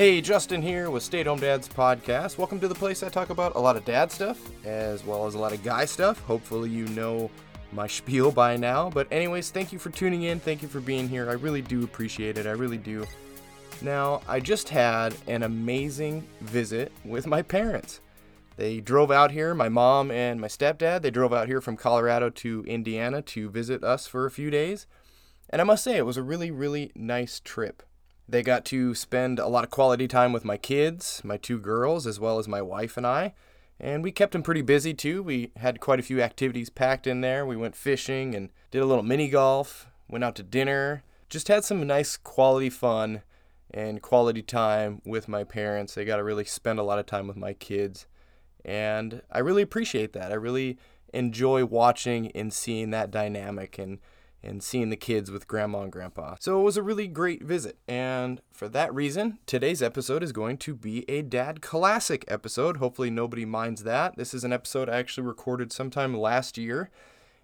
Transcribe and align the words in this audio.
Hey, 0.00 0.22
Justin 0.22 0.62
here 0.62 0.88
with 0.88 1.02
Stay 1.02 1.20
at 1.20 1.26
Home 1.26 1.40
Dads 1.40 1.68
podcast. 1.68 2.38
Welcome 2.38 2.58
to 2.60 2.68
the 2.68 2.74
place 2.74 3.02
I 3.02 3.10
talk 3.10 3.28
about 3.28 3.54
a 3.54 3.58
lot 3.58 3.76
of 3.76 3.84
dad 3.84 4.10
stuff 4.10 4.40
as 4.64 5.04
well 5.04 5.26
as 5.26 5.34
a 5.34 5.38
lot 5.38 5.52
of 5.52 5.62
guy 5.62 5.84
stuff. 5.84 6.18
Hopefully, 6.20 6.70
you 6.70 6.86
know 6.88 7.30
my 7.70 7.86
spiel 7.86 8.32
by 8.32 8.56
now. 8.56 8.88
But, 8.88 9.08
anyways, 9.12 9.50
thank 9.50 9.74
you 9.74 9.78
for 9.78 9.90
tuning 9.90 10.22
in. 10.22 10.40
Thank 10.40 10.62
you 10.62 10.68
for 10.68 10.80
being 10.80 11.06
here. 11.06 11.28
I 11.28 11.34
really 11.34 11.60
do 11.60 11.84
appreciate 11.84 12.38
it. 12.38 12.46
I 12.46 12.52
really 12.52 12.78
do. 12.78 13.04
Now, 13.82 14.22
I 14.26 14.40
just 14.40 14.70
had 14.70 15.14
an 15.26 15.42
amazing 15.42 16.26
visit 16.40 16.92
with 17.04 17.26
my 17.26 17.42
parents. 17.42 18.00
They 18.56 18.80
drove 18.80 19.10
out 19.10 19.30
here, 19.30 19.54
my 19.54 19.68
mom 19.68 20.10
and 20.10 20.40
my 20.40 20.48
stepdad, 20.48 21.02
they 21.02 21.10
drove 21.10 21.34
out 21.34 21.46
here 21.46 21.60
from 21.60 21.76
Colorado 21.76 22.30
to 22.30 22.64
Indiana 22.66 23.20
to 23.20 23.50
visit 23.50 23.84
us 23.84 24.06
for 24.06 24.24
a 24.24 24.30
few 24.30 24.50
days. 24.50 24.86
And 25.50 25.60
I 25.60 25.64
must 25.64 25.84
say, 25.84 25.98
it 25.98 26.06
was 26.06 26.16
a 26.16 26.22
really, 26.22 26.50
really 26.50 26.90
nice 26.94 27.38
trip. 27.38 27.82
They 28.30 28.44
got 28.44 28.64
to 28.66 28.94
spend 28.94 29.40
a 29.40 29.48
lot 29.48 29.64
of 29.64 29.70
quality 29.70 30.06
time 30.06 30.32
with 30.32 30.44
my 30.44 30.56
kids, 30.56 31.20
my 31.24 31.36
two 31.36 31.58
girls, 31.58 32.06
as 32.06 32.20
well 32.20 32.38
as 32.38 32.46
my 32.46 32.62
wife 32.62 32.96
and 32.96 33.04
I. 33.04 33.34
And 33.80 34.04
we 34.04 34.12
kept 34.12 34.32
them 34.32 34.44
pretty 34.44 34.62
busy 34.62 34.94
too. 34.94 35.20
We 35.20 35.50
had 35.56 35.80
quite 35.80 35.98
a 35.98 36.04
few 36.04 36.22
activities 36.22 36.70
packed 36.70 37.08
in 37.08 37.22
there. 37.22 37.44
We 37.44 37.56
went 37.56 37.74
fishing 37.74 38.36
and 38.36 38.50
did 38.70 38.82
a 38.82 38.86
little 38.86 39.02
mini 39.02 39.28
golf, 39.28 39.88
went 40.08 40.22
out 40.22 40.36
to 40.36 40.44
dinner, 40.44 41.02
just 41.28 41.48
had 41.48 41.64
some 41.64 41.84
nice 41.84 42.16
quality 42.16 42.70
fun 42.70 43.22
and 43.72 44.00
quality 44.00 44.42
time 44.42 45.02
with 45.04 45.26
my 45.26 45.42
parents. 45.42 45.94
They 45.94 46.04
got 46.04 46.18
to 46.18 46.24
really 46.24 46.44
spend 46.44 46.78
a 46.78 46.84
lot 46.84 47.00
of 47.00 47.06
time 47.06 47.26
with 47.26 47.36
my 47.36 47.52
kids. 47.52 48.06
And 48.64 49.22
I 49.32 49.40
really 49.40 49.62
appreciate 49.62 50.12
that. 50.12 50.30
I 50.30 50.36
really 50.36 50.78
enjoy 51.12 51.64
watching 51.64 52.30
and 52.32 52.52
seeing 52.52 52.90
that 52.90 53.10
dynamic 53.10 53.76
and 53.76 53.98
and 54.42 54.62
seeing 54.62 54.90
the 54.90 54.96
kids 54.96 55.30
with 55.30 55.48
grandma 55.48 55.82
and 55.82 55.92
grandpa. 55.92 56.36
So 56.40 56.58
it 56.60 56.62
was 56.62 56.76
a 56.76 56.82
really 56.82 57.06
great 57.06 57.42
visit. 57.42 57.78
And 57.86 58.40
for 58.52 58.68
that 58.68 58.94
reason, 58.94 59.38
today's 59.46 59.82
episode 59.82 60.22
is 60.22 60.32
going 60.32 60.58
to 60.58 60.74
be 60.74 61.08
a 61.10 61.22
dad 61.22 61.60
classic 61.60 62.24
episode. 62.28 62.78
Hopefully, 62.78 63.10
nobody 63.10 63.44
minds 63.44 63.82
that. 63.84 64.16
This 64.16 64.32
is 64.32 64.44
an 64.44 64.52
episode 64.52 64.88
I 64.88 64.98
actually 64.98 65.26
recorded 65.26 65.72
sometime 65.72 66.16
last 66.16 66.56
year. 66.56 66.90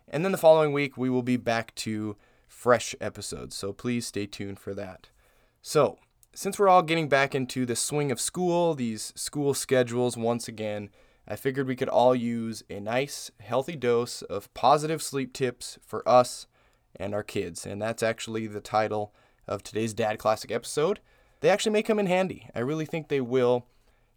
And 0.08 0.24
then 0.24 0.32
the 0.32 0.38
following 0.38 0.72
week, 0.72 0.96
we 0.96 1.10
will 1.10 1.22
be 1.22 1.36
back 1.36 1.74
to 1.76 2.16
fresh 2.48 2.94
episodes. 3.00 3.56
So 3.56 3.72
please 3.72 4.06
stay 4.06 4.26
tuned 4.26 4.58
for 4.58 4.72
that. 4.74 5.08
So, 5.62 5.98
since 6.32 6.58
we're 6.58 6.68
all 6.68 6.82
getting 6.82 7.08
back 7.08 7.34
into 7.34 7.64
the 7.64 7.74
swing 7.74 8.12
of 8.12 8.20
school, 8.20 8.74
these 8.74 9.12
school 9.16 9.54
schedules 9.54 10.16
once 10.16 10.48
again, 10.48 10.90
I 11.26 11.34
figured 11.34 11.66
we 11.66 11.76
could 11.76 11.88
all 11.88 12.14
use 12.14 12.62
a 12.70 12.78
nice, 12.78 13.30
healthy 13.40 13.74
dose 13.74 14.22
of 14.22 14.52
positive 14.54 15.02
sleep 15.02 15.32
tips 15.32 15.78
for 15.84 16.06
us 16.08 16.46
and 16.98 17.14
our 17.14 17.22
kids. 17.22 17.66
And 17.66 17.80
that's 17.80 18.02
actually 18.02 18.46
the 18.46 18.60
title 18.60 19.14
of 19.46 19.62
today's 19.62 19.94
Dad 19.94 20.18
Classic 20.18 20.50
episode. 20.50 21.00
They 21.40 21.48
actually 21.48 21.72
may 21.72 21.82
come 21.82 21.98
in 21.98 22.06
handy. 22.06 22.48
I 22.54 22.60
really 22.60 22.86
think 22.86 23.08
they 23.08 23.20
will. 23.20 23.66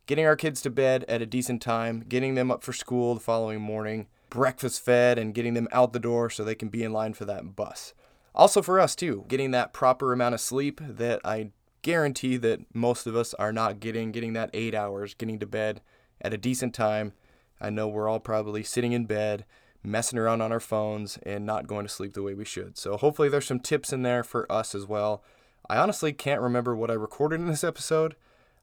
Getting 0.05 0.25
our 0.25 0.36
kids 0.36 0.61
to 0.61 0.69
bed 0.69 1.05
at 1.08 1.21
a 1.21 1.27
decent 1.27 1.61
time, 1.61 2.03
getting 2.08 2.36
them 2.36 2.49
up 2.49 2.63
for 2.63 2.73
school 2.73 3.13
the 3.13 3.19
following 3.19 3.61
morning, 3.61 4.08
breakfast 4.30 4.83
fed, 4.83 5.19
and 5.19 5.36
getting 5.36 5.53
them 5.53 5.67
out 5.71 5.94
the 5.94 5.99
door 5.99 6.30
so 6.30 6.44
they 6.44 6.55
can 6.55 6.69
be 6.69 6.83
in 6.83 6.94
line 6.94 7.13
for 7.13 7.25
that 7.25 7.55
bus. 7.55 7.94
Also, 8.33 8.61
for 8.61 8.80
us, 8.80 8.95
too, 8.95 9.25
getting 9.27 9.52
that 9.52 9.73
proper 9.73 10.14
amount 10.14 10.33
of 10.33 10.41
sleep 10.41 10.81
that 10.81 11.19
I 11.23 11.52
guarantee 11.81 12.38
that 12.38 12.61
most 12.73 13.05
of 13.05 13.16
us 13.16 13.33
are 13.36 13.53
not 13.53 13.80
getting, 13.80 14.11
getting 14.11 14.33
that 14.33 14.49
eight 14.53 14.73
hours, 14.73 15.14
getting 15.14 15.39
to 15.39 15.45
bed 15.45 15.81
at 16.21 16.33
a 16.33 16.38
decent 16.38 16.73
time. 16.73 17.14
I 17.61 17.69
know 17.69 17.88
we're 17.88 18.08
all 18.08 18.19
probably 18.19 18.64
sitting 18.64 18.93
in 18.93 19.05
bed 19.05 19.45
messing 19.83 20.19
around 20.19 20.41
on 20.41 20.52
our 20.52 20.59
phones 20.59 21.17
and 21.23 21.45
not 21.45 21.67
going 21.67 21.85
to 21.85 21.94
sleep 21.94 22.13
the 22.13 22.22
way 22.22 22.33
we 22.33 22.45
should. 22.45 22.77
So 22.77 22.97
hopefully 22.97 23.30
there's 23.30 23.47
some 23.47 23.59
tips 23.59 23.94
in 23.94 24.03
there 24.03 24.23
for 24.23 24.52
us 24.52 24.75
as 24.75 24.86
well. 24.86 25.23
I 25.69 25.77
honestly 25.77 26.13
can't 26.13 26.41
remember 26.41 26.75
what 26.75 26.91
I 26.91 26.95
recorded 26.95 27.39
in 27.39 27.47
this 27.47 27.63
episode. 27.63 28.16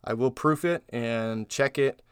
I 0.04 0.12
will 0.14 0.30
proof 0.30 0.64
it 0.64 0.84
and 0.90 1.48
check 1.48 1.78
it, 1.78 2.02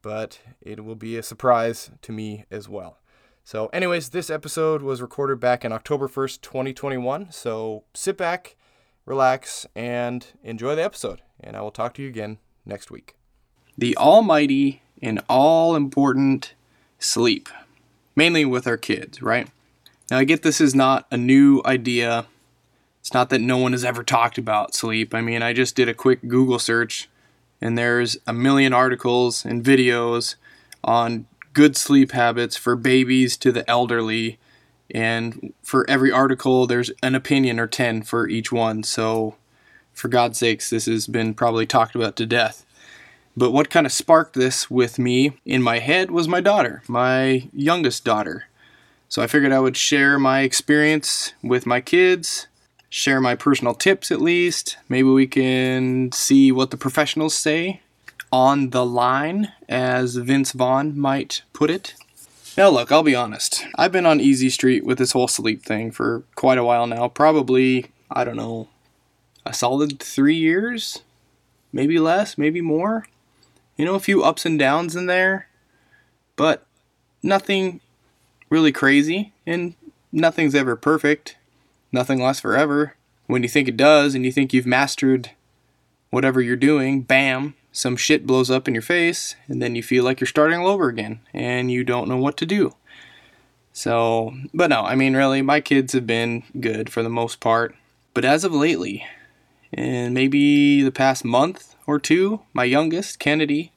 but 0.00 0.40
it 0.60 0.84
will 0.84 0.94
be 0.94 1.16
a 1.16 1.22
surprise 1.22 1.90
to 2.02 2.12
me 2.12 2.44
as 2.50 2.68
well. 2.68 2.98
So, 3.44 3.66
anyways, 3.66 4.10
this 4.10 4.30
episode 4.30 4.82
was 4.82 5.02
recorded 5.02 5.40
back 5.40 5.64
in 5.64 5.72
October 5.72 6.06
1st, 6.06 6.42
2021. 6.42 7.32
So, 7.32 7.82
sit 7.92 8.16
back, 8.16 8.56
relax, 9.04 9.66
and 9.74 10.24
enjoy 10.44 10.76
the 10.76 10.84
episode. 10.84 11.22
And 11.40 11.56
I 11.56 11.60
will 11.60 11.72
talk 11.72 11.94
to 11.94 12.02
you 12.02 12.08
again 12.08 12.38
next 12.64 12.90
week. 12.92 13.16
The 13.76 13.96
almighty 13.96 14.82
and 15.02 15.20
all 15.28 15.74
important 15.74 16.54
sleep 17.00 17.48
mainly 18.14 18.44
with 18.44 18.66
our 18.66 18.76
kids, 18.76 19.22
right? 19.22 19.48
Now, 20.10 20.18
I 20.18 20.24
get 20.24 20.42
this 20.42 20.60
is 20.60 20.74
not 20.74 21.06
a 21.10 21.16
new 21.16 21.62
idea. 21.64 22.26
It's 23.00 23.14
not 23.14 23.30
that 23.30 23.40
no 23.40 23.56
one 23.56 23.72
has 23.72 23.84
ever 23.84 24.04
talked 24.04 24.38
about 24.38 24.74
sleep. 24.74 25.14
I 25.14 25.20
mean, 25.20 25.42
I 25.42 25.52
just 25.52 25.74
did 25.74 25.88
a 25.88 25.94
quick 25.94 26.28
Google 26.28 26.58
search, 26.58 27.08
and 27.60 27.76
there's 27.76 28.16
a 28.26 28.32
million 28.32 28.72
articles 28.72 29.44
and 29.44 29.64
videos 29.64 30.34
on 30.84 31.26
good 31.52 31.76
sleep 31.76 32.12
habits 32.12 32.56
for 32.56 32.76
babies 32.76 33.36
to 33.38 33.52
the 33.52 33.68
elderly. 33.68 34.38
And 34.94 35.52
for 35.62 35.88
every 35.88 36.12
article, 36.12 36.66
there's 36.66 36.90
an 37.02 37.14
opinion 37.14 37.58
or 37.58 37.66
10 37.66 38.02
for 38.02 38.28
each 38.28 38.52
one. 38.52 38.82
So, 38.82 39.36
for 39.92 40.08
God's 40.08 40.38
sakes, 40.38 40.70
this 40.70 40.86
has 40.86 41.06
been 41.06 41.34
probably 41.34 41.66
talked 41.66 41.94
about 41.94 42.16
to 42.16 42.26
death. 42.26 42.64
But 43.36 43.52
what 43.52 43.70
kind 43.70 43.86
of 43.86 43.92
sparked 43.92 44.34
this 44.34 44.70
with 44.70 44.98
me 44.98 45.32
in 45.44 45.62
my 45.62 45.78
head 45.78 46.10
was 46.10 46.28
my 46.28 46.40
daughter, 46.40 46.82
my 46.86 47.48
youngest 47.52 48.04
daughter. 48.04 48.44
So 49.08 49.22
I 49.22 49.26
figured 49.26 49.52
I 49.52 49.60
would 49.60 49.76
share 49.76 50.18
my 50.18 50.40
experience 50.40 51.32
with 51.42 51.66
my 51.66 51.80
kids, 51.80 52.46
share 52.90 53.20
my 53.20 53.34
personal 53.34 53.74
tips 53.74 54.10
at 54.10 54.20
least. 54.20 54.76
Maybe 54.88 55.08
we 55.08 55.26
can 55.26 56.12
see 56.12 56.52
what 56.52 56.70
the 56.70 56.76
professionals 56.76 57.34
say 57.34 57.80
on 58.30 58.70
the 58.70 58.84
line, 58.84 59.52
as 59.68 60.16
Vince 60.16 60.52
Vaughn 60.52 60.98
might 60.98 61.42
put 61.52 61.70
it. 61.70 61.94
Now, 62.56 62.70
look, 62.70 62.92
I'll 62.92 63.02
be 63.02 63.14
honest. 63.14 63.66
I've 63.76 63.92
been 63.92 64.06
on 64.06 64.20
Easy 64.20 64.50
Street 64.50 64.84
with 64.84 64.98
this 64.98 65.12
whole 65.12 65.28
sleep 65.28 65.62
thing 65.62 65.90
for 65.90 66.22
quite 66.34 66.58
a 66.58 66.64
while 66.64 66.86
now. 66.86 67.08
Probably, 67.08 67.86
I 68.10 68.24
don't 68.24 68.36
know, 68.36 68.68
a 69.44 69.52
solid 69.52 70.00
three 70.00 70.36
years? 70.36 71.02
Maybe 71.72 71.98
less, 71.98 72.36
maybe 72.36 72.60
more 72.60 73.06
you 73.76 73.84
know, 73.84 73.94
a 73.94 74.00
few 74.00 74.22
ups 74.22 74.44
and 74.44 74.58
downs 74.58 74.96
in 74.96 75.06
there, 75.06 75.48
but 76.36 76.66
nothing 77.22 77.80
really 78.50 78.72
crazy, 78.72 79.32
and 79.46 79.74
nothing's 80.12 80.54
ever 80.54 80.76
perfect. 80.76 81.36
Nothing 81.90 82.22
lasts 82.22 82.42
forever. 82.42 82.96
When 83.26 83.42
you 83.42 83.48
think 83.48 83.68
it 83.68 83.76
does 83.76 84.14
and 84.14 84.24
you 84.24 84.32
think 84.32 84.52
you've 84.52 84.66
mastered 84.66 85.30
whatever 86.10 86.40
you're 86.40 86.56
doing, 86.56 87.02
bam, 87.02 87.54
some 87.72 87.96
shit 87.96 88.26
blows 88.26 88.50
up 88.50 88.68
in 88.68 88.74
your 88.74 88.82
face, 88.82 89.34
and 89.48 89.62
then 89.62 89.74
you 89.74 89.82
feel 89.82 90.04
like 90.04 90.20
you're 90.20 90.26
starting 90.26 90.60
all 90.60 90.68
over 90.68 90.88
again 90.88 91.20
and 91.32 91.70
you 91.70 91.84
don't 91.84 92.08
know 92.08 92.18
what 92.18 92.36
to 92.36 92.46
do. 92.46 92.74
So, 93.72 94.34
but 94.52 94.68
no, 94.68 94.82
I 94.82 94.94
mean, 94.94 95.16
really, 95.16 95.40
my 95.40 95.60
kids 95.60 95.94
have 95.94 96.06
been 96.06 96.42
good 96.60 96.90
for 96.90 97.02
the 97.02 97.08
most 97.08 97.40
part. 97.40 97.74
But 98.12 98.26
as 98.26 98.44
of 98.44 98.52
lately, 98.52 99.06
and 99.72 100.12
maybe 100.12 100.82
the 100.82 100.90
past 100.90 101.24
month, 101.24 101.71
or 101.86 101.98
two, 101.98 102.40
my 102.52 102.64
youngest, 102.64 103.18
Kennedy, 103.18 103.72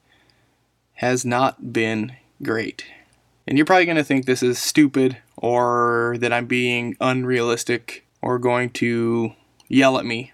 has 0.94 1.24
not 1.24 1.72
been 1.72 2.16
great. 2.42 2.84
And 3.46 3.56
you're 3.56 3.66
probably 3.66 3.84
going 3.84 3.96
to 3.96 4.04
think 4.04 4.26
this 4.26 4.42
is 4.42 4.58
stupid 4.58 5.18
or 5.36 6.16
that 6.18 6.32
I'm 6.32 6.46
being 6.46 6.96
unrealistic 7.00 8.04
or 8.22 8.38
going 8.38 8.70
to 8.70 9.34
yell 9.68 9.98
at 9.98 10.06
me 10.06 10.32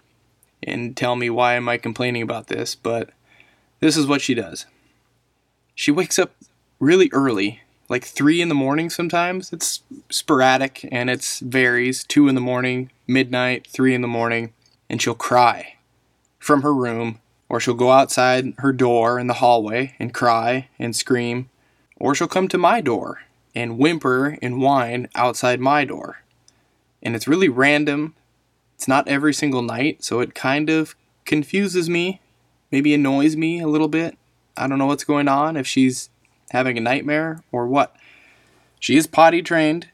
and 0.62 0.97
tell 0.97 1.16
me 1.16 1.28
why 1.28 1.55
am 1.55 1.69
I 1.69 1.77
complaining 1.77 2.22
about 2.22 2.47
this, 2.47 2.75
but 2.75 3.10
this 3.81 3.97
is 3.97 4.06
what 4.06 4.21
she 4.21 4.34
does. 4.34 4.66
She 5.75 5.91
wakes 5.91 6.19
up 6.19 6.34
really 6.78 7.10
early, 7.12 7.60
like 7.89 8.04
3 8.04 8.41
in 8.41 8.49
the 8.49 8.54
morning 8.54 8.89
sometimes. 8.89 9.53
It's 9.53 9.83
sporadic 10.09 10.89
and 10.93 11.10
it 11.10 11.41
varies 11.43 12.04
2 12.04 12.28
in 12.28 12.34
the 12.34 12.41
morning, 12.41 12.91
midnight, 13.06 13.66
3 13.66 13.94
in 13.94 14.03
the 14.03 14.09
morning, 14.09 14.53
and 14.89 15.03
she'll 15.03 15.15
cry 15.15 15.74
from 16.39 16.63
her 16.63 16.72
room 16.72 17.19
or 17.53 17.60
she'll 17.60 17.75
go 17.75 17.91
outside 17.91 18.54
her 18.59 18.72
door 18.72 19.19
in 19.19 19.27
the 19.27 19.34
hallway 19.34 19.95
and 19.99 20.15
cry 20.15 20.71
and 20.78 20.97
scream, 20.97 21.51
or 22.01 22.15
she'll 22.15 22.27
come 22.27 22.49
to 22.49 22.57
my 22.57 22.81
door 22.81 23.21
and 23.54 23.78
whimper 23.78 24.39
and 24.41 24.59
whine 24.59 25.07
outside 25.15 25.60
my 25.60 25.84
door. 25.84 26.22
And 27.03 27.15
it's 27.15 27.28
really 27.28 27.51
random. 27.51 28.15
It's 28.75 28.89
not 28.89 29.07
every 29.07 29.34
single 29.34 29.60
night, 29.60 30.03
so 30.03 30.21
it 30.21 30.34
kind 30.34 30.71
of 30.71 30.97
confuses 31.27 31.91
me, 31.91 32.22
maybe 32.71 32.95
annoys 32.95 33.37
me 33.37 33.60
a 33.60 33.69
little 33.69 33.87
bit. 33.87 34.16
I 34.57 34.66
don't 34.66 34.78
know 34.78 34.87
what's 34.87 35.05
going 35.05 35.28
on, 35.28 35.59
if 35.59 35.66
she's 35.66 36.09
having 36.53 36.78
a 36.78 36.81
nightmare 36.81 37.45
or 37.53 37.66
what. 37.66 37.95
She 38.81 38.97
is 38.97 39.07
potty 39.07 39.43
trained. 39.43 39.89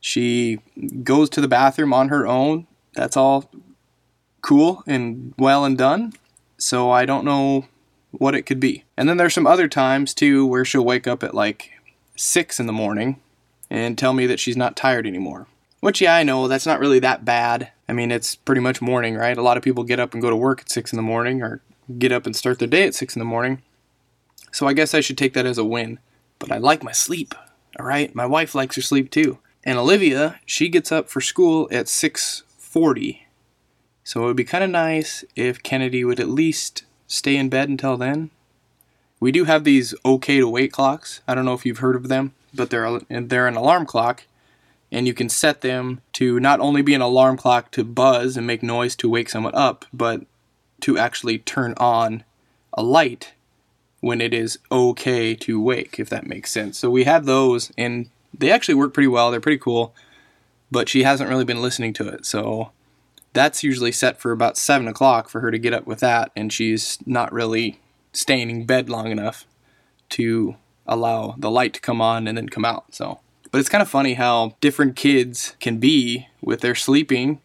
She 0.00 0.60
goes 1.02 1.28
to 1.30 1.42
the 1.42 1.48
bathroom 1.48 1.92
on 1.92 2.08
her 2.08 2.26
own. 2.26 2.66
That's 2.94 3.18
all 3.18 3.50
cool 4.40 4.82
and 4.86 5.34
well 5.36 5.66
and 5.66 5.76
done 5.76 6.14
so 6.58 6.90
I 6.90 7.04
don't 7.04 7.24
know 7.24 7.66
what 8.12 8.34
it 8.34 8.42
could 8.42 8.60
be. 8.60 8.84
And 8.96 9.08
then 9.08 9.16
there's 9.16 9.34
some 9.34 9.46
other 9.46 9.68
times 9.68 10.14
too 10.14 10.46
where 10.46 10.64
she'll 10.64 10.84
wake 10.84 11.06
up 11.06 11.22
at 11.22 11.34
like 11.34 11.72
6 12.16 12.58
in 12.60 12.66
the 12.66 12.72
morning 12.72 13.20
and 13.68 13.98
tell 13.98 14.12
me 14.12 14.26
that 14.26 14.40
she's 14.40 14.56
not 14.56 14.76
tired 14.76 15.06
anymore. 15.06 15.46
Which, 15.80 16.00
yeah, 16.00 16.14
I 16.14 16.22
know 16.22 16.48
that's 16.48 16.66
not 16.66 16.80
really 16.80 16.98
that 17.00 17.24
bad. 17.24 17.70
I 17.88 17.92
mean, 17.92 18.10
it's 18.10 18.34
pretty 18.34 18.60
much 18.60 18.80
morning, 18.80 19.16
right? 19.16 19.36
A 19.36 19.42
lot 19.42 19.56
of 19.56 19.62
people 19.62 19.84
get 19.84 20.00
up 20.00 20.14
and 20.14 20.22
go 20.22 20.30
to 20.30 20.36
work 20.36 20.62
at 20.62 20.70
6 20.70 20.92
in 20.92 20.96
the 20.96 21.02
morning 21.02 21.42
or 21.42 21.60
get 21.98 22.12
up 22.12 22.26
and 22.26 22.34
start 22.34 22.58
their 22.58 22.66
day 22.68 22.86
at 22.86 22.94
6 22.94 23.14
in 23.14 23.20
the 23.20 23.26
morning. 23.26 23.62
So 24.50 24.66
I 24.66 24.72
guess 24.72 24.94
I 24.94 25.00
should 25.00 25.18
take 25.18 25.34
that 25.34 25.46
as 25.46 25.58
a 25.58 25.64
win. 25.64 25.98
But 26.38 26.50
I 26.50 26.58
like 26.58 26.82
my 26.82 26.92
sleep. 26.92 27.34
All 27.78 27.86
right? 27.86 28.14
My 28.14 28.26
wife 28.26 28.54
likes 28.54 28.76
her 28.76 28.82
sleep 28.82 29.10
too. 29.10 29.38
And 29.64 29.78
Olivia, 29.78 30.40
she 30.46 30.68
gets 30.68 30.90
up 30.90 31.08
for 31.08 31.20
school 31.20 31.68
at 31.70 31.86
6:40. 31.86 33.25
So 34.06 34.22
it 34.22 34.26
would 34.26 34.36
be 34.36 34.44
kind 34.44 34.62
of 34.62 34.70
nice 34.70 35.24
if 35.34 35.64
Kennedy 35.64 36.04
would 36.04 36.20
at 36.20 36.28
least 36.28 36.84
stay 37.08 37.36
in 37.36 37.48
bed 37.48 37.68
until 37.68 37.96
then. 37.96 38.30
We 39.18 39.32
do 39.32 39.46
have 39.46 39.64
these 39.64 39.96
okay 40.04 40.38
to 40.38 40.48
wait 40.48 40.70
clocks. 40.70 41.22
I 41.26 41.34
don't 41.34 41.44
know 41.44 41.54
if 41.54 41.66
you've 41.66 41.78
heard 41.78 41.96
of 41.96 42.06
them, 42.06 42.32
but 42.54 42.70
they're 42.70 43.00
they're 43.10 43.48
an 43.48 43.56
alarm 43.56 43.84
clock 43.84 44.22
and 44.92 45.08
you 45.08 45.12
can 45.12 45.28
set 45.28 45.60
them 45.60 46.02
to 46.12 46.38
not 46.38 46.60
only 46.60 46.82
be 46.82 46.94
an 46.94 47.00
alarm 47.00 47.36
clock 47.36 47.72
to 47.72 47.82
buzz 47.82 48.36
and 48.36 48.46
make 48.46 48.62
noise 48.62 48.94
to 48.94 49.10
wake 49.10 49.28
someone 49.28 49.56
up, 49.56 49.84
but 49.92 50.22
to 50.82 50.96
actually 50.96 51.38
turn 51.40 51.74
on 51.76 52.22
a 52.74 52.84
light 52.84 53.32
when 53.98 54.20
it 54.20 54.32
is 54.32 54.60
okay 54.70 55.34
to 55.34 55.60
wake, 55.60 55.98
if 55.98 56.08
that 56.10 56.28
makes 56.28 56.52
sense. 56.52 56.78
So 56.78 56.90
we 56.90 57.02
have 57.04 57.24
those, 57.24 57.72
and 57.76 58.08
they 58.32 58.52
actually 58.52 58.76
work 58.76 58.94
pretty 58.94 59.08
well. 59.08 59.32
They're 59.32 59.40
pretty 59.40 59.58
cool, 59.58 59.96
but 60.70 60.88
she 60.88 61.02
hasn't 61.02 61.28
really 61.28 61.44
been 61.44 61.60
listening 61.60 61.92
to 61.94 62.06
it. 62.06 62.24
So 62.24 62.70
that's 63.36 63.62
usually 63.62 63.92
set 63.92 64.18
for 64.18 64.32
about 64.32 64.56
7 64.56 64.88
o'clock 64.88 65.28
for 65.28 65.40
her 65.40 65.50
to 65.50 65.58
get 65.58 65.74
up 65.74 65.86
with 65.86 66.00
that, 66.00 66.32
and 66.34 66.50
she's 66.50 66.98
not 67.04 67.32
really 67.32 67.80
staying 68.12 68.48
in 68.48 68.64
bed 68.64 68.88
long 68.88 69.10
enough 69.10 69.44
to 70.08 70.56
allow 70.86 71.34
the 71.36 71.50
light 71.50 71.74
to 71.74 71.80
come 71.80 72.00
on 72.00 72.26
and 72.26 72.38
then 72.38 72.48
come 72.48 72.64
out. 72.64 72.94
So 72.94 73.20
but 73.50 73.58
it's 73.58 73.68
kind 73.68 73.82
of 73.82 73.88
funny 73.88 74.14
how 74.14 74.56
different 74.60 74.96
kids 74.96 75.54
can 75.60 75.78
be 75.78 76.28
with 76.40 76.60
their 76.60 76.74
sleeping 76.74 77.40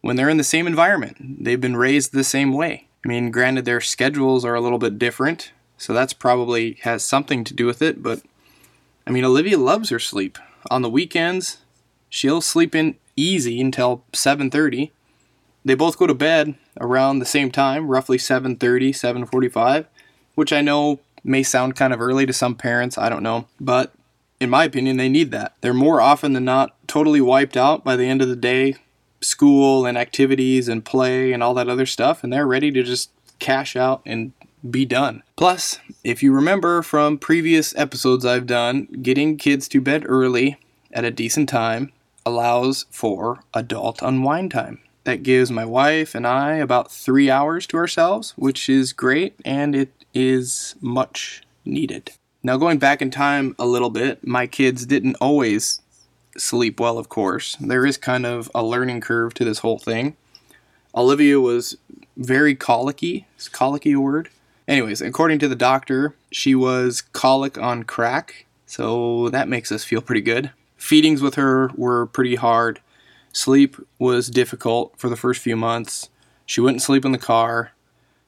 when 0.00 0.16
they're 0.16 0.28
in 0.28 0.36
the 0.36 0.44
same 0.44 0.66
environment. 0.66 1.44
They've 1.44 1.60
been 1.60 1.76
raised 1.76 2.12
the 2.12 2.24
same 2.24 2.52
way. 2.52 2.88
I 3.04 3.08
mean, 3.08 3.30
granted, 3.30 3.64
their 3.64 3.80
schedules 3.80 4.44
are 4.44 4.54
a 4.54 4.60
little 4.60 4.78
bit 4.78 4.98
different, 4.98 5.52
so 5.78 5.92
that's 5.92 6.12
probably 6.12 6.78
has 6.82 7.04
something 7.04 7.44
to 7.44 7.54
do 7.54 7.66
with 7.66 7.82
it. 7.82 8.02
But 8.02 8.22
I 9.06 9.10
mean, 9.10 9.24
Olivia 9.24 9.58
loves 9.58 9.90
her 9.90 9.98
sleep. 9.98 10.38
On 10.70 10.82
the 10.82 10.90
weekends, 10.90 11.58
she'll 12.08 12.40
sleep 12.40 12.74
in 12.74 12.96
easy 13.16 13.60
until 13.60 14.04
7:30. 14.12 14.90
They 15.64 15.74
both 15.74 15.98
go 15.98 16.06
to 16.06 16.14
bed 16.14 16.56
around 16.80 17.18
the 17.18 17.24
same 17.24 17.50
time, 17.50 17.88
roughly 17.88 18.18
7:30, 18.18 18.92
7:45, 18.92 19.86
which 20.34 20.52
I 20.52 20.60
know 20.60 21.00
may 21.22 21.42
sound 21.42 21.74
kind 21.74 21.92
of 21.92 22.00
early 22.00 22.26
to 22.26 22.32
some 22.32 22.54
parents, 22.54 22.98
I 22.98 23.08
don't 23.08 23.22
know, 23.22 23.46
but 23.58 23.94
in 24.40 24.50
my 24.50 24.64
opinion, 24.64 24.98
they 24.98 25.08
need 25.08 25.30
that. 25.30 25.54
They're 25.62 25.72
more 25.72 26.00
often 26.00 26.34
than 26.34 26.44
not 26.44 26.74
totally 26.86 27.20
wiped 27.20 27.56
out 27.56 27.82
by 27.82 27.96
the 27.96 28.06
end 28.06 28.20
of 28.20 28.28
the 28.28 28.36
day, 28.36 28.76
school 29.22 29.86
and 29.86 29.96
activities 29.96 30.68
and 30.68 30.84
play 30.84 31.32
and 31.32 31.42
all 31.42 31.54
that 31.54 31.68
other 31.68 31.86
stuff, 31.86 32.22
and 32.22 32.32
they're 32.32 32.46
ready 32.46 32.70
to 32.70 32.82
just 32.82 33.10
cash 33.38 33.74
out 33.74 34.02
and 34.04 34.32
be 34.68 34.84
done. 34.84 35.22
Plus, 35.36 35.78
if 36.02 36.22
you 36.22 36.32
remember 36.32 36.82
from 36.82 37.16
previous 37.16 37.74
episodes 37.76 38.26
I've 38.26 38.46
done, 38.46 38.86
getting 39.00 39.38
kids 39.38 39.66
to 39.68 39.80
bed 39.80 40.04
early 40.06 40.58
at 40.92 41.04
a 41.04 41.10
decent 41.10 41.48
time 41.48 41.92
allows 42.26 42.86
for 42.90 43.40
adult 43.54 44.02
unwind 44.02 44.50
time. 44.50 44.80
That 45.04 45.22
gives 45.22 45.50
my 45.50 45.64
wife 45.64 46.14
and 46.14 46.26
I 46.26 46.54
about 46.54 46.90
three 46.90 47.30
hours 47.30 47.66
to 47.68 47.76
ourselves, 47.76 48.32
which 48.36 48.68
is 48.68 48.92
great 48.92 49.34
and 49.44 49.76
it 49.76 49.92
is 50.14 50.74
much 50.80 51.42
needed. 51.64 52.12
Now, 52.42 52.56
going 52.56 52.78
back 52.78 53.00
in 53.00 53.10
time 53.10 53.54
a 53.58 53.66
little 53.66 53.90
bit, 53.90 54.26
my 54.26 54.46
kids 54.46 54.84
didn't 54.86 55.16
always 55.20 55.80
sleep 56.36 56.78
well, 56.80 56.98
of 56.98 57.08
course. 57.08 57.56
There 57.60 57.86
is 57.86 57.96
kind 57.96 58.26
of 58.26 58.50
a 58.54 58.62
learning 58.62 59.00
curve 59.00 59.34
to 59.34 59.44
this 59.44 59.60
whole 59.60 59.78
thing. 59.78 60.16
Olivia 60.94 61.40
was 61.40 61.76
very 62.16 62.54
colicky. 62.54 63.26
Is 63.38 63.48
colicky 63.48 63.92
a 63.92 64.00
word? 64.00 64.28
Anyways, 64.68 65.00
according 65.00 65.38
to 65.40 65.48
the 65.48 65.56
doctor, 65.56 66.14
she 66.30 66.54
was 66.54 67.02
colic 67.02 67.58
on 67.58 67.82
crack, 67.82 68.46
so 68.66 69.28
that 69.30 69.48
makes 69.48 69.70
us 69.70 69.84
feel 69.84 70.00
pretty 70.00 70.22
good. 70.22 70.50
Feedings 70.76 71.22
with 71.22 71.34
her 71.34 71.70
were 71.74 72.06
pretty 72.06 72.36
hard. 72.36 72.80
Sleep 73.34 73.76
was 73.98 74.28
difficult 74.28 74.94
for 74.96 75.10
the 75.10 75.16
first 75.16 75.42
few 75.42 75.56
months. 75.56 76.08
She 76.46 76.60
wouldn't 76.60 76.82
sleep 76.82 77.04
in 77.04 77.12
the 77.12 77.18
car. 77.18 77.72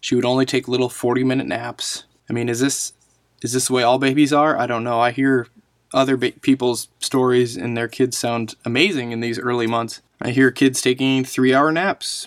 She 0.01 0.17
would 0.17 0.25
only 0.25 0.45
take 0.45 0.69
little 0.69 0.89
40 0.89 1.25
minute 1.25 1.47
naps. 1.47 2.05
I 2.29 2.33
mean, 2.33 2.49
is 2.49 2.61
this 2.61 2.93
is 3.41 3.53
this 3.53 3.69
the 3.69 3.73
way 3.73 3.83
all 3.85 3.99
babies 3.99 4.33
are? 4.33 4.59
I 4.59 4.67
don't 4.67 4.85
know. 4.85 5.01
I 5.01 5.13
hear 5.13 5.47
other 5.95 6.17
ba- 6.17 6.33
people's 6.41 6.89
stories 6.99 7.57
and 7.57 7.77
their 7.77 7.87
kids 7.87 8.19
sound 8.19 8.57
amazing 8.65 9.13
in 9.13 9.21
these 9.21 9.39
early 9.39 9.69
months. 9.69 10.03
I 10.21 10.31
hear 10.31 10.51
kids 10.51 10.83
taking 10.83 11.25
three 11.25 11.55
hour 11.55 11.71
naps. 11.71 12.27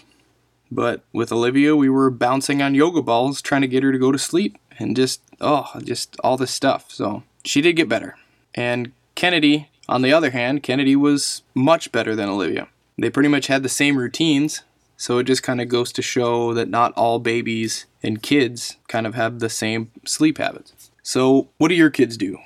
But 0.71 1.01
with 1.11 1.31
Olivia, 1.31 1.75
we 1.75 1.89
were 1.89 2.09
bouncing 2.09 2.61
on 2.61 2.75
yoga 2.75 3.01
balls 3.01 3.41
trying 3.41 3.61
to 3.61 3.67
get 3.67 3.83
her 3.83 3.91
to 3.91 3.97
go 3.97 4.11
to 4.11 4.19
sleep 4.19 4.57
and 4.77 4.95
just, 4.95 5.21
oh, 5.41 5.67
just 5.83 6.15
all 6.23 6.37
this 6.37 6.51
stuff. 6.51 6.91
So 6.91 7.23
she 7.43 7.59
did 7.59 7.75
get 7.75 7.89
better. 7.89 8.15
And 8.55 8.91
Kennedy, 9.15 9.68
on 9.89 10.03
the 10.03 10.13
other 10.13 10.29
hand, 10.29 10.63
Kennedy 10.63 10.95
was 10.95 11.41
much 11.53 11.91
better 11.91 12.15
than 12.15 12.29
Olivia. 12.29 12.67
They 12.97 13.09
pretty 13.09 13.29
much 13.29 13.47
had 13.47 13.63
the 13.63 13.69
same 13.69 13.97
routines. 13.97 14.61
So 14.97 15.17
it 15.17 15.23
just 15.23 15.43
kind 15.43 15.61
of 15.61 15.69
goes 15.69 15.91
to 15.93 16.01
show 16.01 16.53
that 16.53 16.67
not 16.67 16.93
all 16.93 17.19
babies 17.19 17.85
and 18.03 18.21
kids 18.21 18.77
kind 18.87 19.07
of 19.07 19.15
have 19.15 19.39
the 19.39 19.49
same 19.49 19.91
sleep 20.05 20.37
habits. 20.37 20.91
So, 21.01 21.49
what 21.57 21.69
do 21.69 21.75
your 21.75 21.89
kids 21.89 22.17
do? 22.17 22.37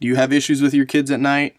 Do 0.00 0.08
you 0.08 0.16
have 0.16 0.32
issues 0.32 0.62
with 0.62 0.72
your 0.72 0.86
kids 0.86 1.10
at 1.10 1.20
night? 1.20 1.56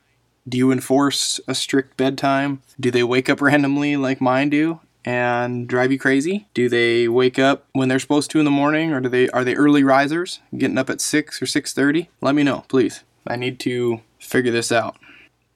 Do 0.47 0.57
you 0.57 0.71
enforce 0.71 1.39
a 1.47 1.53
strict 1.53 1.97
bedtime? 1.97 2.61
Do 2.79 2.89
they 2.89 3.03
wake 3.03 3.29
up 3.29 3.41
randomly 3.41 3.95
like 3.95 4.19
mine 4.19 4.49
do 4.49 4.79
and 5.05 5.67
drive 5.67 5.91
you 5.91 5.99
crazy? 5.99 6.47
Do 6.53 6.67
they 6.67 7.07
wake 7.07 7.37
up 7.37 7.67
when 7.73 7.87
they're 7.87 7.99
supposed 7.99 8.31
to 8.31 8.39
in 8.39 8.45
the 8.45 8.51
morning 8.51 8.91
or 8.91 8.99
do 8.99 9.09
they 9.09 9.29
are 9.29 9.43
they 9.43 9.55
early 9.55 9.83
risers, 9.83 10.39
getting 10.57 10.77
up 10.79 10.89
at 10.89 10.99
6 10.99 11.41
or 11.41 11.45
6:30? 11.45 12.07
Let 12.21 12.33
me 12.33 12.43
know, 12.43 12.65
please. 12.67 13.03
I 13.27 13.35
need 13.35 13.59
to 13.61 14.01
figure 14.19 14.51
this 14.51 14.71
out. 14.71 14.97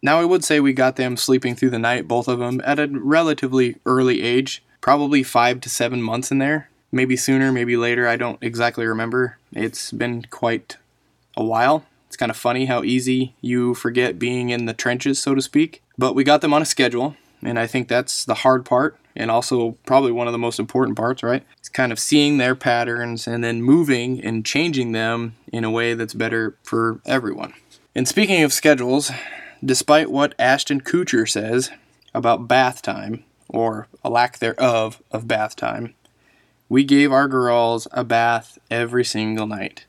Now 0.03 0.19
I 0.19 0.25
would 0.25 0.43
say 0.43 0.59
we 0.59 0.73
got 0.73 0.97
them 0.97 1.15
sleeping 1.15 1.55
through 1.55 1.69
the 1.69 1.79
night, 1.79 2.09
both 2.09 2.27
of 2.27 2.37
them, 2.37 2.61
at 2.65 2.77
a 2.77 2.87
relatively 2.87 3.77
early 3.85 4.21
age, 4.21 4.61
probably 4.81 5.23
5 5.23 5.61
to 5.61 5.69
7 5.69 6.01
months 6.01 6.29
in 6.29 6.39
there. 6.39 6.69
Maybe 6.91 7.15
sooner, 7.15 7.53
maybe 7.53 7.77
later, 7.77 8.05
I 8.05 8.17
don't 8.17 8.37
exactly 8.41 8.85
remember. 8.85 9.37
It's 9.53 9.91
been 9.91 10.23
quite 10.29 10.75
a 11.37 11.43
while. 11.43 11.85
It's 12.07 12.17
kind 12.17 12.29
of 12.29 12.35
funny 12.35 12.65
how 12.65 12.83
easy 12.83 13.33
you 13.39 13.73
forget 13.73 14.19
being 14.19 14.49
in 14.49 14.65
the 14.65 14.73
trenches, 14.73 15.19
so 15.19 15.33
to 15.35 15.41
speak. 15.41 15.81
But 15.97 16.15
we 16.15 16.25
got 16.25 16.41
them 16.41 16.53
on 16.53 16.61
a 16.61 16.65
schedule, 16.65 17.15
and 17.41 17.57
I 17.57 17.65
think 17.65 17.87
that's 17.87 18.25
the 18.25 18.35
hard 18.35 18.65
part, 18.65 18.97
and 19.15 19.31
also 19.31 19.77
probably 19.85 20.11
one 20.11 20.27
of 20.27 20.33
the 20.33 20.37
most 20.37 20.59
important 20.59 20.97
parts, 20.97 21.23
right? 21.23 21.43
It's 21.57 21.69
kind 21.69 21.93
of 21.93 21.97
seeing 21.97 22.37
their 22.37 22.55
patterns 22.55 23.25
and 23.25 23.41
then 23.41 23.63
moving 23.63 24.21
and 24.21 24.45
changing 24.45 24.91
them 24.91 25.35
in 25.53 25.63
a 25.63 25.71
way 25.71 25.93
that's 25.93 26.13
better 26.13 26.57
for 26.61 26.99
everyone. 27.05 27.53
And 27.95 28.05
speaking 28.05 28.43
of 28.43 28.51
schedules, 28.51 29.09
despite 29.63 30.11
what 30.11 30.35
Ashton 30.37 30.81
Kutcher 30.81 31.29
says 31.29 31.71
about 32.13 32.47
bath 32.47 32.81
time, 32.81 33.23
or 33.49 33.87
a 34.03 34.09
lack 34.09 34.39
thereof 34.39 35.01
of 35.11 35.27
bath 35.27 35.55
time, 35.55 35.93
we 36.69 36.83
gave 36.83 37.11
our 37.11 37.27
girls 37.27 37.87
a 37.91 38.03
bath 38.03 38.57
every 38.71 39.05
single 39.05 39.47
night. 39.47 39.85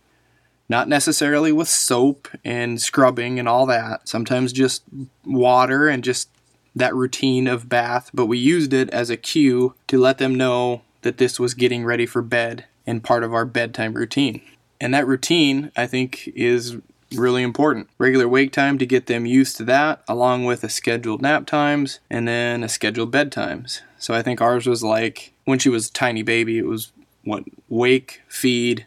Not 0.69 0.89
necessarily 0.89 1.53
with 1.53 1.69
soap 1.69 2.29
and 2.45 2.81
scrubbing 2.81 3.39
and 3.39 3.49
all 3.49 3.67
that. 3.67 4.09
Sometimes 4.09 4.53
just 4.53 4.83
water 5.25 5.89
and 5.89 6.03
just 6.03 6.29
that 6.75 6.95
routine 6.95 7.47
of 7.47 7.69
bath, 7.69 8.11
but 8.13 8.27
we 8.27 8.39
used 8.39 8.73
it 8.73 8.91
as 8.91 9.11
a 9.11 9.17
cue 9.17 9.75
to 9.87 9.99
let 9.99 10.19
them 10.19 10.35
know 10.35 10.83
that 11.03 11.19
this 11.19 11.39
was 11.39 11.55
getting 11.55 11.85
ready 11.85 12.07
for 12.07 12.23
bed 12.23 12.65
and 12.87 13.05
part 13.05 13.23
of 13.23 13.33
our 13.33 13.45
bedtime 13.45 13.95
routine. 13.95 14.41
And 14.81 14.93
that 14.93 15.07
routine, 15.07 15.71
I 15.77 15.87
think, 15.87 16.29
is 16.35 16.77
really 17.17 17.43
important. 17.43 17.89
Regular 17.99 18.29
wake 18.29 18.53
time 18.53 18.79
to 18.79 18.87
get 18.87 19.07
them 19.07 19.27
used 19.27 19.57
to 19.57 19.65
that, 19.65 20.03
along 20.09 20.45
with 20.45 20.65
a 20.65 20.69
scheduled 20.69 21.23
nap 21.23 21.47
times 21.47 22.01
and 22.11 22.27
then 22.27 22.63
a 22.63 22.69
scheduled 22.69 23.13
bedtimes. 23.13 23.81
So 23.99 24.15
I 24.15 24.23
think 24.23 24.41
ours 24.41 24.67
was 24.67 24.83
like 24.83 25.33
when 25.45 25.59
she 25.59 25.69
was 25.69 25.89
a 25.89 25.93
tiny 25.93 26.23
baby, 26.23 26.59
it 26.59 26.67
was 26.67 26.93
what 27.25 27.45
wake, 27.69 28.23
feed, 28.29 28.87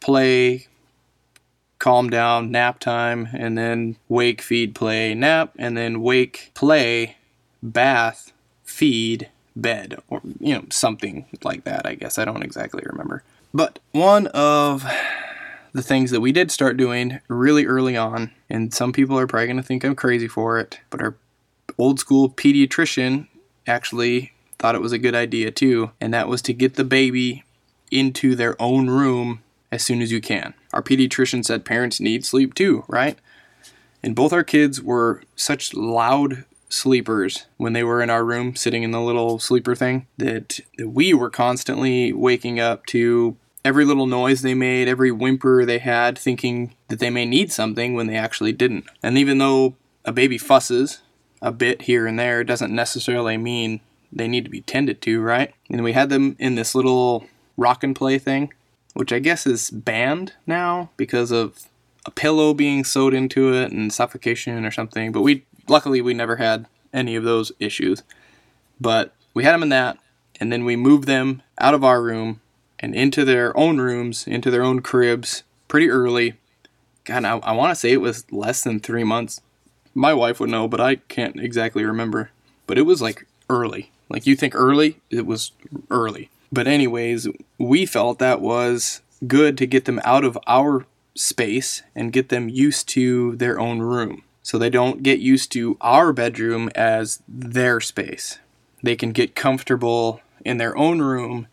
play, 0.00 0.68
calm 1.78 2.08
down, 2.08 2.50
nap 2.50 2.78
time, 2.78 3.28
and 3.32 3.58
then 3.58 3.96
wake, 4.08 4.40
feed, 4.40 4.74
play, 4.74 5.14
nap, 5.14 5.52
and 5.58 5.76
then 5.76 6.00
wake, 6.00 6.50
play, 6.54 7.16
bath, 7.62 8.32
feed, 8.64 9.28
bed, 9.56 9.98
or, 10.08 10.20
you 10.40 10.54
know, 10.54 10.64
something 10.70 11.26
like 11.42 11.64
that, 11.64 11.86
I 11.86 11.94
guess. 11.94 12.18
I 12.18 12.24
don't 12.24 12.42
exactly 12.42 12.82
remember. 12.86 13.22
But 13.52 13.78
one 13.92 14.28
of 14.28 14.84
the 15.74 15.82
things 15.82 16.12
that 16.12 16.20
we 16.20 16.32
did 16.32 16.50
start 16.50 16.76
doing 16.76 17.20
really 17.28 17.66
early 17.66 17.96
on, 17.96 18.30
and 18.48 18.72
some 18.72 18.92
people 18.92 19.18
are 19.18 19.26
probably 19.26 19.48
going 19.48 19.56
to 19.56 19.62
think 19.62 19.84
I'm 19.84 19.96
crazy 19.96 20.28
for 20.28 20.58
it, 20.58 20.78
but 20.88 21.02
our 21.02 21.16
old 21.76 21.98
school 21.98 22.30
pediatrician 22.30 23.26
actually 23.66 24.32
thought 24.58 24.76
it 24.76 24.80
was 24.80 24.92
a 24.92 24.98
good 24.98 25.16
idea 25.16 25.50
too, 25.50 25.90
and 26.00 26.14
that 26.14 26.28
was 26.28 26.40
to 26.42 26.54
get 26.54 26.74
the 26.74 26.84
baby 26.84 27.44
into 27.90 28.36
their 28.36 28.60
own 28.62 28.88
room 28.88 29.42
as 29.72 29.82
soon 29.82 30.00
as 30.00 30.12
you 30.12 30.20
can. 30.20 30.54
Our 30.72 30.82
pediatrician 30.82 31.44
said 31.44 31.64
parents 31.64 32.00
need 32.00 32.24
sleep 32.24 32.54
too, 32.54 32.84
right? 32.86 33.18
And 34.02 34.14
both 34.14 34.32
our 34.32 34.44
kids 34.44 34.80
were 34.80 35.22
such 35.34 35.74
loud 35.74 36.44
sleepers 36.68 37.46
when 37.56 37.72
they 37.72 37.82
were 37.82 38.00
in 38.02 38.10
our 38.10 38.24
room 38.24 38.54
sitting 38.54 38.82
in 38.84 38.90
the 38.92 39.00
little 39.00 39.38
sleeper 39.38 39.74
thing 39.74 40.06
that 40.18 40.60
we 40.84 41.14
were 41.14 41.30
constantly 41.30 42.12
waking 42.12 42.60
up 42.60 42.86
to 42.86 43.36
every 43.64 43.84
little 43.84 44.06
noise 44.06 44.42
they 44.42 44.54
made, 44.54 44.88
every 44.88 45.10
whimper 45.10 45.64
they 45.64 45.78
had, 45.78 46.18
thinking 46.18 46.74
that 46.88 46.98
they 46.98 47.10
may 47.10 47.24
need 47.24 47.50
something 47.50 47.94
when 47.94 48.06
they 48.06 48.16
actually 48.16 48.52
didn't. 48.52 48.84
And 49.02 49.16
even 49.16 49.38
though 49.38 49.74
a 50.04 50.12
baby 50.12 50.36
fusses 50.36 51.00
a 51.40 51.50
bit 51.50 51.82
here 51.82 52.06
and 52.06 52.18
there, 52.18 52.44
doesn't 52.44 52.74
necessarily 52.74 53.36
mean 53.36 53.80
they 54.12 54.28
need 54.28 54.44
to 54.44 54.50
be 54.50 54.60
tended 54.60 55.00
to, 55.02 55.20
right? 55.20 55.52
And 55.70 55.82
we 55.82 55.92
had 55.92 56.10
them 56.10 56.36
in 56.38 56.54
this 56.54 56.74
little 56.74 57.26
rock 57.56 57.82
and 57.82 57.96
play 57.96 58.18
thing, 58.18 58.52
which 58.92 59.12
I 59.12 59.18
guess 59.18 59.46
is 59.46 59.70
banned 59.70 60.34
now 60.46 60.90
because 60.96 61.30
of 61.30 61.68
a 62.06 62.10
pillow 62.10 62.52
being 62.52 62.84
sewed 62.84 63.14
into 63.14 63.54
it 63.54 63.72
and 63.72 63.92
suffocation 63.92 64.64
or 64.64 64.70
something. 64.70 65.10
But 65.10 65.22
we 65.22 65.46
luckily 65.68 66.00
we 66.00 66.14
never 66.14 66.36
had 66.36 66.66
any 66.92 67.16
of 67.16 67.24
those 67.24 67.50
issues. 67.58 68.02
But 68.80 69.14
we 69.32 69.44
had 69.44 69.52
them 69.52 69.62
in 69.62 69.68
that, 69.70 69.98
and 70.38 70.52
then 70.52 70.64
we 70.64 70.76
moved 70.76 71.08
them 71.08 71.42
out 71.58 71.74
of 71.74 71.82
our 71.82 72.02
room 72.02 72.40
and 72.84 72.94
into 72.94 73.24
their 73.24 73.56
own 73.56 73.78
rooms, 73.78 74.26
into 74.26 74.50
their 74.50 74.62
own 74.62 74.82
cribs 74.82 75.42
pretty 75.68 75.88
early. 75.88 76.34
God, 77.04 77.24
I, 77.24 77.38
I 77.38 77.52
want 77.52 77.70
to 77.70 77.74
say 77.74 77.92
it 77.92 78.00
was 78.00 78.30
less 78.30 78.62
than 78.62 78.78
three 78.78 79.04
months. 79.04 79.40
My 79.94 80.12
wife 80.12 80.38
would 80.38 80.50
know, 80.50 80.68
but 80.68 80.82
I 80.82 80.96
can't 80.96 81.40
exactly 81.40 81.82
remember. 81.82 82.30
But 82.66 82.76
it 82.76 82.82
was 82.82 83.00
like 83.00 83.26
early. 83.48 83.90
Like 84.10 84.26
you 84.26 84.36
think 84.36 84.54
early, 84.54 85.00
it 85.08 85.24
was 85.24 85.52
early. 85.90 86.28
But, 86.52 86.66
anyways, 86.66 87.26
we 87.58 87.86
felt 87.86 88.18
that 88.18 88.42
was 88.42 89.00
good 89.26 89.56
to 89.58 89.66
get 89.66 89.86
them 89.86 90.00
out 90.04 90.24
of 90.24 90.38
our 90.46 90.84
space 91.14 91.82
and 91.94 92.12
get 92.12 92.28
them 92.28 92.50
used 92.50 92.86
to 92.90 93.34
their 93.36 93.58
own 93.58 93.80
room. 93.80 94.24
So 94.42 94.58
they 94.58 94.70
don't 94.70 95.02
get 95.02 95.20
used 95.20 95.50
to 95.52 95.78
our 95.80 96.12
bedroom 96.12 96.70
as 96.74 97.22
their 97.26 97.80
space. 97.80 98.38
They 98.82 98.94
can 98.94 99.12
get 99.12 99.34
comfortable 99.34 100.20
in 100.44 100.58
their 100.58 100.76
own 100.76 101.00
room 101.00 101.46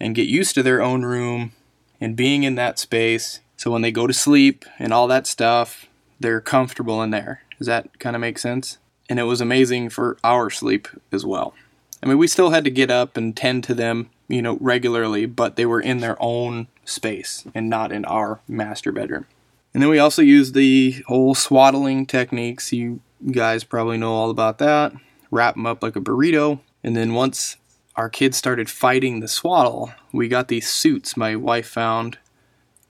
and 0.00 0.14
get 0.14 0.28
used 0.28 0.54
to 0.54 0.62
their 0.62 0.82
own 0.82 1.02
room 1.02 1.52
and 2.00 2.16
being 2.16 2.42
in 2.42 2.54
that 2.56 2.78
space. 2.78 3.40
So 3.56 3.70
when 3.70 3.82
they 3.82 3.92
go 3.92 4.06
to 4.06 4.12
sleep 4.12 4.64
and 4.78 4.92
all 4.92 5.06
that 5.08 5.26
stuff, 5.26 5.86
they're 6.20 6.40
comfortable 6.40 7.02
in 7.02 7.10
there. 7.10 7.42
Does 7.58 7.66
that 7.66 7.98
kind 7.98 8.16
of 8.16 8.20
make 8.20 8.38
sense? 8.38 8.78
And 9.08 9.18
it 9.18 9.24
was 9.24 9.40
amazing 9.40 9.90
for 9.90 10.16
our 10.24 10.50
sleep 10.50 10.88
as 11.12 11.24
well. 11.24 11.54
I 12.02 12.06
mean, 12.06 12.18
we 12.18 12.26
still 12.26 12.50
had 12.50 12.64
to 12.64 12.70
get 12.70 12.90
up 12.90 13.16
and 13.16 13.36
tend 13.36 13.64
to 13.64 13.74
them, 13.74 14.10
you 14.28 14.42
know, 14.42 14.58
regularly, 14.60 15.26
but 15.26 15.56
they 15.56 15.66
were 15.66 15.80
in 15.80 16.00
their 16.00 16.16
own 16.20 16.68
space 16.84 17.44
and 17.54 17.70
not 17.70 17.92
in 17.92 18.04
our 18.04 18.40
master 18.46 18.92
bedroom. 18.92 19.26
And 19.72 19.82
then 19.82 19.90
we 19.90 19.98
also 19.98 20.22
used 20.22 20.54
the 20.54 21.02
whole 21.06 21.34
swaddling 21.34 22.06
techniques. 22.06 22.72
You 22.72 23.00
guys 23.30 23.64
probably 23.64 23.96
know 23.96 24.12
all 24.12 24.30
about 24.30 24.58
that. 24.58 24.92
Wrap 25.30 25.54
them 25.54 25.66
up 25.66 25.82
like 25.82 25.96
a 25.96 26.00
burrito. 26.00 26.60
And 26.82 26.94
then 26.96 27.14
once 27.14 27.56
our 27.96 28.08
kids 28.08 28.36
started 28.36 28.68
fighting 28.68 29.20
the 29.20 29.28
swaddle, 29.28 29.92
we 30.12 30.28
got 30.28 30.48
these 30.48 30.68
suits 30.68 31.16
my 31.16 31.36
wife 31.36 31.68
found 31.68 32.18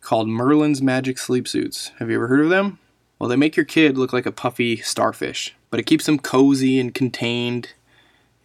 called 0.00 0.28
Merlin's 0.28 0.82
Magic 0.82 1.18
Sleep 1.18 1.48
Suits. 1.48 1.92
Have 1.98 2.10
you 2.10 2.16
ever 2.16 2.28
heard 2.28 2.40
of 2.40 2.50
them? 2.50 2.78
Well, 3.18 3.28
they 3.28 3.36
make 3.36 3.56
your 3.56 3.64
kid 3.64 3.96
look 3.96 4.12
like 4.12 4.26
a 4.26 4.32
puffy 4.32 4.76
starfish, 4.76 5.54
but 5.70 5.80
it 5.80 5.86
keeps 5.86 6.06
them 6.06 6.18
cozy 6.18 6.78
and 6.78 6.94
contained 6.94 7.74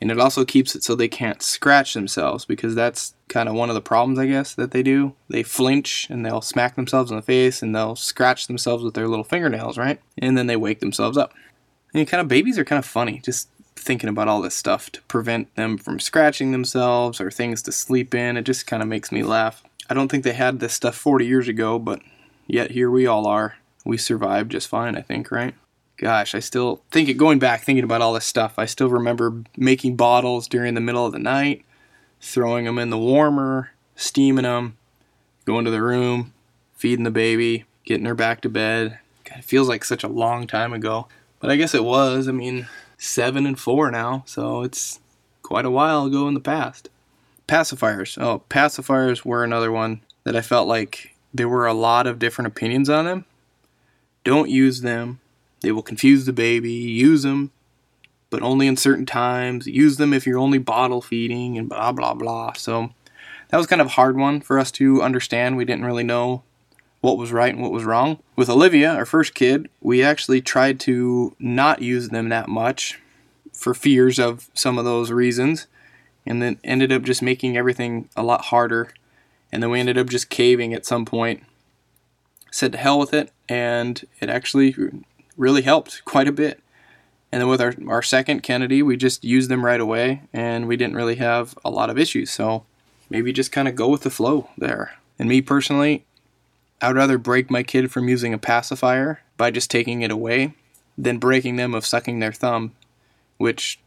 and 0.01 0.11
it 0.11 0.19
also 0.19 0.45
keeps 0.45 0.75
it 0.75 0.83
so 0.83 0.95
they 0.95 1.07
can't 1.07 1.41
scratch 1.41 1.93
themselves 1.93 2.45
because 2.45 2.73
that's 2.73 3.15
kind 3.27 3.49
of 3.49 3.55
one 3.55 3.69
of 3.69 3.75
the 3.75 3.81
problems 3.81 4.17
I 4.17 4.27
guess 4.27 4.55
that 4.55 4.71
they 4.71 4.81
do. 4.81 5.13
They 5.27 5.43
flinch 5.43 6.07
and 6.09 6.25
they'll 6.25 6.41
smack 6.41 6.75
themselves 6.75 7.11
in 7.11 7.17
the 7.17 7.23
face 7.23 7.61
and 7.61 7.75
they'll 7.75 7.97
scratch 7.97 8.47
themselves 8.47 8.83
with 8.83 8.93
their 8.93 9.09
little 9.09 9.25
fingernails, 9.25 9.77
right? 9.77 9.99
And 10.17 10.37
then 10.37 10.47
they 10.47 10.55
wake 10.55 10.79
themselves 10.79 11.17
up. 11.17 11.33
And 11.93 12.07
kind 12.07 12.21
of 12.21 12.27
babies 12.27 12.57
are 12.57 12.63
kind 12.63 12.79
of 12.79 12.85
funny 12.85 13.19
just 13.19 13.49
thinking 13.79 14.09
about 14.09 14.27
all 14.27 14.41
this 14.41 14.55
stuff 14.55 14.91
to 14.91 15.01
prevent 15.03 15.53
them 15.55 15.77
from 15.77 15.99
scratching 15.99 16.51
themselves 16.51 17.19
or 17.19 17.31
things 17.31 17.61
to 17.63 17.71
sleep 17.71 18.13
in. 18.13 18.37
It 18.37 18.43
just 18.43 18.67
kind 18.67 18.83
of 18.83 18.89
makes 18.89 19.11
me 19.11 19.23
laugh. 19.23 19.63
I 19.89 19.93
don't 19.93 20.09
think 20.09 20.23
they 20.23 20.33
had 20.33 20.59
this 20.59 20.73
stuff 20.73 20.95
40 20.95 21.25
years 21.25 21.47
ago, 21.47 21.79
but 21.79 22.01
yet 22.47 22.71
here 22.71 22.91
we 22.91 23.07
all 23.07 23.27
are. 23.27 23.57
We 23.85 23.97
survived 23.97 24.51
just 24.51 24.67
fine, 24.67 24.95
I 24.95 25.01
think, 25.01 25.31
right? 25.31 25.55
gosh, 25.99 26.33
I 26.33 26.39
still 26.39 26.81
think 26.91 27.09
it 27.09 27.15
going 27.15 27.39
back 27.39 27.61
thinking 27.61 27.83
about 27.83 28.01
all 28.01 28.13
this 28.13 28.25
stuff. 28.25 28.57
I 28.57 28.65
still 28.65 28.89
remember 28.89 29.43
making 29.55 29.97
bottles 29.97 30.47
during 30.47 30.73
the 30.73 30.81
middle 30.81 31.05
of 31.05 31.11
the 31.11 31.19
night, 31.19 31.65
throwing 32.21 32.65
them 32.65 32.79
in 32.79 32.89
the 32.89 32.97
warmer, 32.97 33.71
steaming 33.95 34.43
them, 34.43 34.77
going 35.45 35.65
to 35.65 35.71
the 35.71 35.81
room, 35.81 36.33
feeding 36.75 37.03
the 37.03 37.11
baby, 37.11 37.65
getting 37.85 38.05
her 38.05 38.15
back 38.15 38.41
to 38.41 38.49
bed. 38.49 38.99
God, 39.25 39.39
it 39.39 39.45
feels 39.45 39.67
like 39.67 39.83
such 39.83 40.03
a 40.03 40.07
long 40.07 40.47
time 40.47 40.73
ago, 40.73 41.07
but 41.39 41.51
I 41.51 41.57
guess 41.57 41.75
it 41.75 41.83
was. 41.83 42.27
I 42.27 42.31
mean, 42.31 42.67
seven 42.99 43.47
and 43.47 43.59
four 43.59 43.89
now, 43.89 44.21
so 44.27 44.61
it's 44.61 44.99
quite 45.41 45.65
a 45.65 45.71
while 45.71 46.05
ago 46.05 46.27
in 46.27 46.35
the 46.35 46.39
past. 46.39 46.89
Pacifiers. 47.47 48.21
Oh, 48.21 48.43
pacifiers 48.49 49.25
were 49.25 49.43
another 49.43 49.71
one 49.71 50.01
that 50.23 50.35
I 50.35 50.41
felt 50.41 50.67
like 50.67 51.15
there 51.33 51.49
were 51.49 51.65
a 51.65 51.73
lot 51.73 52.05
of 52.05 52.19
different 52.19 52.47
opinions 52.47 52.89
on 52.89 53.05
them. 53.05 53.25
Don't 54.23 54.51
use 54.51 54.81
them 54.81 55.19
they 55.61 55.71
will 55.71 55.83
confuse 55.83 56.25
the 56.25 56.33
baby, 56.33 56.71
use 56.71 57.23
them, 57.23 57.51
but 58.29 58.41
only 58.41 58.67
in 58.67 58.77
certain 58.77 59.05
times. 59.05 59.67
Use 59.67 59.97
them 59.97 60.13
if 60.13 60.25
you're 60.25 60.39
only 60.39 60.57
bottle 60.57 61.01
feeding 61.01 61.57
and 61.57 61.69
blah, 61.69 61.91
blah, 61.91 62.13
blah. 62.13 62.53
So 62.53 62.91
that 63.49 63.57
was 63.57 63.67
kind 63.67 63.81
of 63.81 63.87
a 63.87 63.91
hard 63.91 64.17
one 64.17 64.41
for 64.41 64.59
us 64.59 64.71
to 64.73 65.01
understand. 65.01 65.57
We 65.57 65.65
didn't 65.65 65.85
really 65.85 66.03
know 66.03 66.43
what 67.01 67.17
was 67.17 67.31
right 67.31 67.53
and 67.53 67.61
what 67.61 67.71
was 67.71 67.85
wrong. 67.85 68.19
With 68.35 68.49
Olivia, 68.49 68.93
our 68.93 69.05
first 69.05 69.33
kid, 69.33 69.69
we 69.81 70.03
actually 70.03 70.41
tried 70.41 70.79
to 70.81 71.35
not 71.39 71.81
use 71.81 72.09
them 72.09 72.29
that 72.29 72.49
much 72.49 72.99
for 73.53 73.73
fears 73.73 74.19
of 74.19 74.49
some 74.53 74.77
of 74.77 74.85
those 74.85 75.11
reasons 75.11 75.67
and 76.25 76.41
then 76.41 76.59
ended 76.63 76.91
up 76.91 77.03
just 77.03 77.21
making 77.21 77.57
everything 77.57 78.09
a 78.15 78.23
lot 78.23 78.45
harder. 78.45 78.93
And 79.51 79.63
then 79.63 79.69
we 79.69 79.79
ended 79.79 79.97
up 79.97 80.07
just 80.07 80.29
caving 80.29 80.73
at 80.73 80.85
some 80.85 81.05
point. 81.05 81.43
Said 82.51 82.71
to 82.73 82.77
hell 82.77 82.99
with 82.99 83.13
it, 83.13 83.31
and 83.47 84.03
it 84.19 84.29
actually 84.29 84.75
really 85.37 85.61
helped 85.61 86.03
quite 86.05 86.27
a 86.27 86.31
bit. 86.31 86.61
And 87.31 87.41
then 87.41 87.47
with 87.47 87.61
our, 87.61 87.75
our 87.87 88.01
second 88.01 88.41
Kennedy, 88.41 88.81
we 88.81 88.97
just 88.97 89.23
used 89.23 89.49
them 89.49 89.63
right 89.63 89.79
away 89.79 90.23
and 90.33 90.67
we 90.67 90.75
didn't 90.75 90.95
really 90.95 91.15
have 91.15 91.57
a 91.63 91.69
lot 91.69 91.91
of 91.91 91.97
issues. 91.97 92.31
So 92.31 92.65
maybe 93.09 93.31
just 93.31 93.51
kind 93.51 93.67
of 93.67 93.75
go 93.75 93.87
with 93.87 94.01
the 94.01 94.09
flow 94.09 94.49
there. 94.57 94.95
And 95.19 95.29
me 95.29 95.41
personally, 95.41 96.05
I 96.81 96.87
would 96.87 96.97
rather 96.97 97.17
break 97.17 97.49
my 97.49 97.63
kid 97.63 97.91
from 97.91 98.07
using 98.07 98.33
a 98.33 98.37
pacifier 98.37 99.21
by 99.37 99.51
just 99.51 99.69
taking 99.69 100.01
it 100.01 100.11
away 100.11 100.53
than 100.97 101.17
breaking 101.17 101.55
them 101.55 101.73
of 101.73 101.85
sucking 101.85 102.19
their 102.19 102.33
thumb, 102.33 102.73
which 103.37 103.79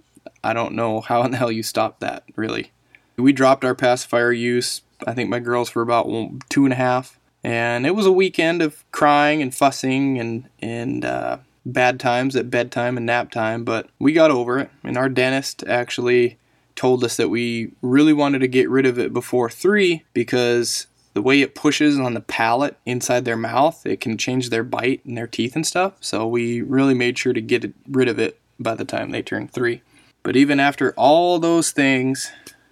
I 0.42 0.52
don't 0.52 0.74
know 0.74 1.00
how 1.00 1.22
in 1.22 1.30
the 1.30 1.36
hell 1.36 1.52
you 1.52 1.62
stop 1.62 2.00
that, 2.00 2.24
really. 2.36 2.72
We 3.16 3.32
dropped 3.32 3.64
our 3.64 3.74
pacifier 3.74 4.32
use, 4.32 4.82
I 5.06 5.14
think 5.14 5.30
my 5.30 5.38
girls 5.38 5.70
for 5.70 5.82
about 5.82 6.08
two 6.48 6.64
and 6.64 6.72
a 6.72 6.76
half, 6.76 7.18
and 7.44 7.86
it 7.86 7.94
was 7.94 8.06
a 8.06 8.12
weekend 8.12 8.62
of 8.62 8.84
crying 8.92 9.42
and 9.42 9.54
fussing 9.54 10.18
and 10.18 10.48
and 10.60 11.04
uh, 11.04 11.38
bad 11.66 12.00
times 12.00 12.36
at 12.36 12.50
bedtime 12.50 12.96
and 12.96 13.06
nap 13.06 13.30
time, 13.30 13.64
but 13.64 13.88
we 13.98 14.12
got 14.12 14.30
over 14.30 14.58
it. 14.58 14.70
And 14.82 14.96
our 14.96 15.08
dentist 15.08 15.64
actually 15.66 16.38
told 16.74 17.04
us 17.04 17.16
that 17.16 17.28
we 17.28 17.72
really 17.82 18.12
wanted 18.12 18.40
to 18.40 18.48
get 18.48 18.70
rid 18.70 18.86
of 18.86 18.98
it 18.98 19.12
before 19.12 19.50
three 19.50 20.04
because 20.14 20.86
the 21.14 21.22
way 21.22 21.40
it 21.40 21.54
pushes 21.54 21.98
on 21.98 22.14
the 22.14 22.20
palate 22.20 22.76
inside 22.86 23.24
their 23.24 23.36
mouth, 23.36 23.84
it 23.84 24.00
can 24.00 24.16
change 24.16 24.50
their 24.50 24.62
bite 24.62 25.04
and 25.04 25.16
their 25.16 25.26
teeth 25.26 25.54
and 25.54 25.66
stuff. 25.66 25.94
So 26.00 26.26
we 26.26 26.62
really 26.62 26.94
made 26.94 27.18
sure 27.18 27.32
to 27.32 27.40
get 27.40 27.72
rid 27.88 28.08
of 28.08 28.18
it 28.18 28.38
by 28.58 28.74
the 28.74 28.84
time 28.84 29.10
they 29.10 29.22
turned 29.22 29.52
three. 29.52 29.82
But 30.22 30.36
even 30.36 30.60
after 30.60 30.92
all 30.96 31.38
those 31.38 31.72
things, 31.72 32.30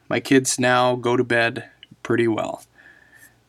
my 0.08 0.20
kids 0.20 0.58
now 0.58 0.94
go 0.96 1.16
to 1.16 1.24
bed 1.24 1.68
pretty 2.02 2.28
well. 2.28 2.62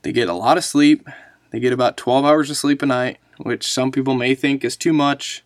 They 0.02 0.12
get 0.12 0.30
a 0.30 0.34
lot 0.34 0.58
of 0.58 0.66
sleep. 0.66 1.08
They 1.52 1.60
get 1.60 1.74
about 1.74 1.98
12 1.98 2.26
hours 2.26 2.50
of 2.50 2.58
sleep 2.58 2.82
a 2.82 2.86
night, 2.86 3.18
which 3.38 3.72
some 3.72 3.92
people 3.92 4.16
may 4.16 4.36
think 4.36 4.64
is 4.64 4.76
too 4.76 4.94
much 4.94 5.44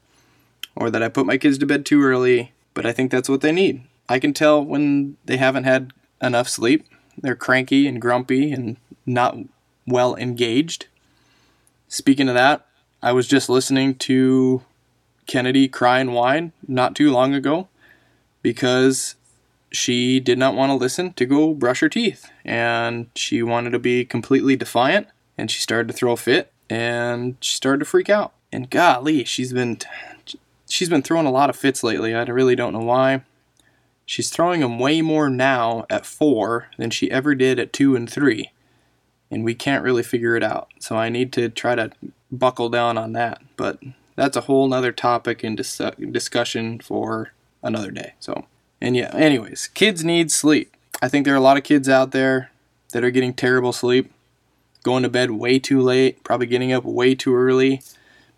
or 0.76 0.90
that 0.90 1.04
I 1.04 1.10
put 1.10 1.26
my 1.26 1.38
kids 1.38 1.58
to 1.60 1.66
bed 1.66 1.86
too 1.86 2.04
early, 2.04 2.52
but 2.74 2.86
I 2.86 2.92
think 2.92 3.12
that's 3.12 3.30
what 3.30 3.42
they 3.42 3.52
need. 3.52 3.84
I 4.08 4.20
can 4.20 4.34
tell 4.34 4.64
when 4.64 5.18
they 5.26 5.38
haven't 5.38 5.64
had 5.64 5.94
enough 6.22 6.50
sleep. 6.50 6.86
They're 7.22 7.36
cranky 7.36 7.88
and 7.88 8.02
grumpy 8.02 8.52
and 8.52 8.78
not 9.06 9.38
well 9.88 10.16
engaged. 10.16 10.88
Speaking 11.88 12.28
of 12.28 12.36
that, 12.36 12.66
I 13.02 13.12
was 13.12 13.28
just 13.28 13.50
listening 13.50 13.96
to 13.96 14.64
Kennedy 15.28 15.68
cry 15.68 16.00
and 16.00 16.14
whine 16.14 16.52
not 16.68 16.96
too 16.96 17.12
long 17.12 17.34
ago 17.34 17.68
because 18.42 19.16
she 19.72 20.20
did 20.20 20.38
not 20.38 20.56
want 20.56 20.70
to 20.70 20.76
listen 20.76 21.14
to 21.14 21.26
go 21.26 21.54
brush 21.54 21.82
her 21.82 21.90
teeth 21.90 22.30
and 22.44 23.08
she 23.16 23.44
wanted 23.44 23.72
to 23.72 23.80
be 23.80 24.06
completely 24.06 24.56
defiant 24.56 25.08
and 25.38 25.52
she 25.52 25.60
started 25.60 25.88
to 25.88 25.94
throw 25.94 26.14
a 26.14 26.18
fit 26.18 26.52
and 26.70 27.36
she 27.42 27.56
started 27.56 27.80
to 27.80 27.86
freak 27.86 28.10
out. 28.10 28.34
And 28.52 28.70
golly 28.70 29.24
she's 29.26 29.54
been 29.54 29.80
she's 30.68 30.90
been 30.90 31.02
throwing 31.02 31.26
a 31.26 31.32
lot 31.32 31.50
of 31.50 31.56
fits 31.56 31.84
lately. 31.84 32.16
I 32.16 32.24
really 32.24 32.56
don't 32.56 32.74
know 32.74 32.80
why 32.80 33.24
she's 34.06 34.30
throwing 34.30 34.62
them 34.62 34.80
way 34.80 35.02
more 35.02 35.30
now 35.30 35.86
at 35.90 36.06
four 36.06 36.68
than 36.78 36.90
she 36.90 37.12
ever 37.12 37.36
did 37.36 37.60
at 37.60 37.74
two 37.74 37.96
and 37.96 38.10
three 38.10 38.52
and 39.32 39.44
we 39.44 39.56
can't 39.56 39.84
really 39.84 40.04
figure 40.04 40.36
it 40.36 40.44
out 40.44 40.70
so 40.80 40.96
i 40.96 41.10
need 41.10 41.34
to 41.34 41.50
try 41.50 41.76
to 41.76 41.92
buckle 42.32 42.70
down 42.70 42.98
on 42.98 43.14
that 43.14 43.42
but 43.58 43.80
that's 44.16 44.38
a 44.38 44.42
whole 44.42 44.68
nother 44.68 44.92
topic 44.92 45.44
and 45.44 45.58
dis- 45.58 45.82
discussion 46.12 46.80
for 46.80 47.32
another 47.64 47.92
day 47.92 48.14
so 48.20 48.46
and 48.82 48.96
yeah, 48.96 49.12
anyways, 49.16 49.68
kids 49.74 50.04
need 50.04 50.32
sleep. 50.32 50.76
I 51.02 51.08
think 51.08 51.26
there 51.26 51.34
are 51.34 51.38
a 51.38 51.42
lot 51.42 51.58
of 51.58 51.64
kids 51.64 51.90
out 51.90 52.12
there 52.12 52.52
that 52.94 53.04
are 53.04 53.12
getting 53.12 53.34
terrible 53.34 53.74
sleep. 53.74 54.12
going 54.84 55.02
to 55.02 55.10
bed 55.10 55.32
way 55.32 55.58
too 55.58 55.82
late, 55.82 56.24
probably 56.24 56.46
getting 56.46 56.72
up 56.72 56.84
way 56.84 57.16
too 57.16 57.36
early. 57.36 57.82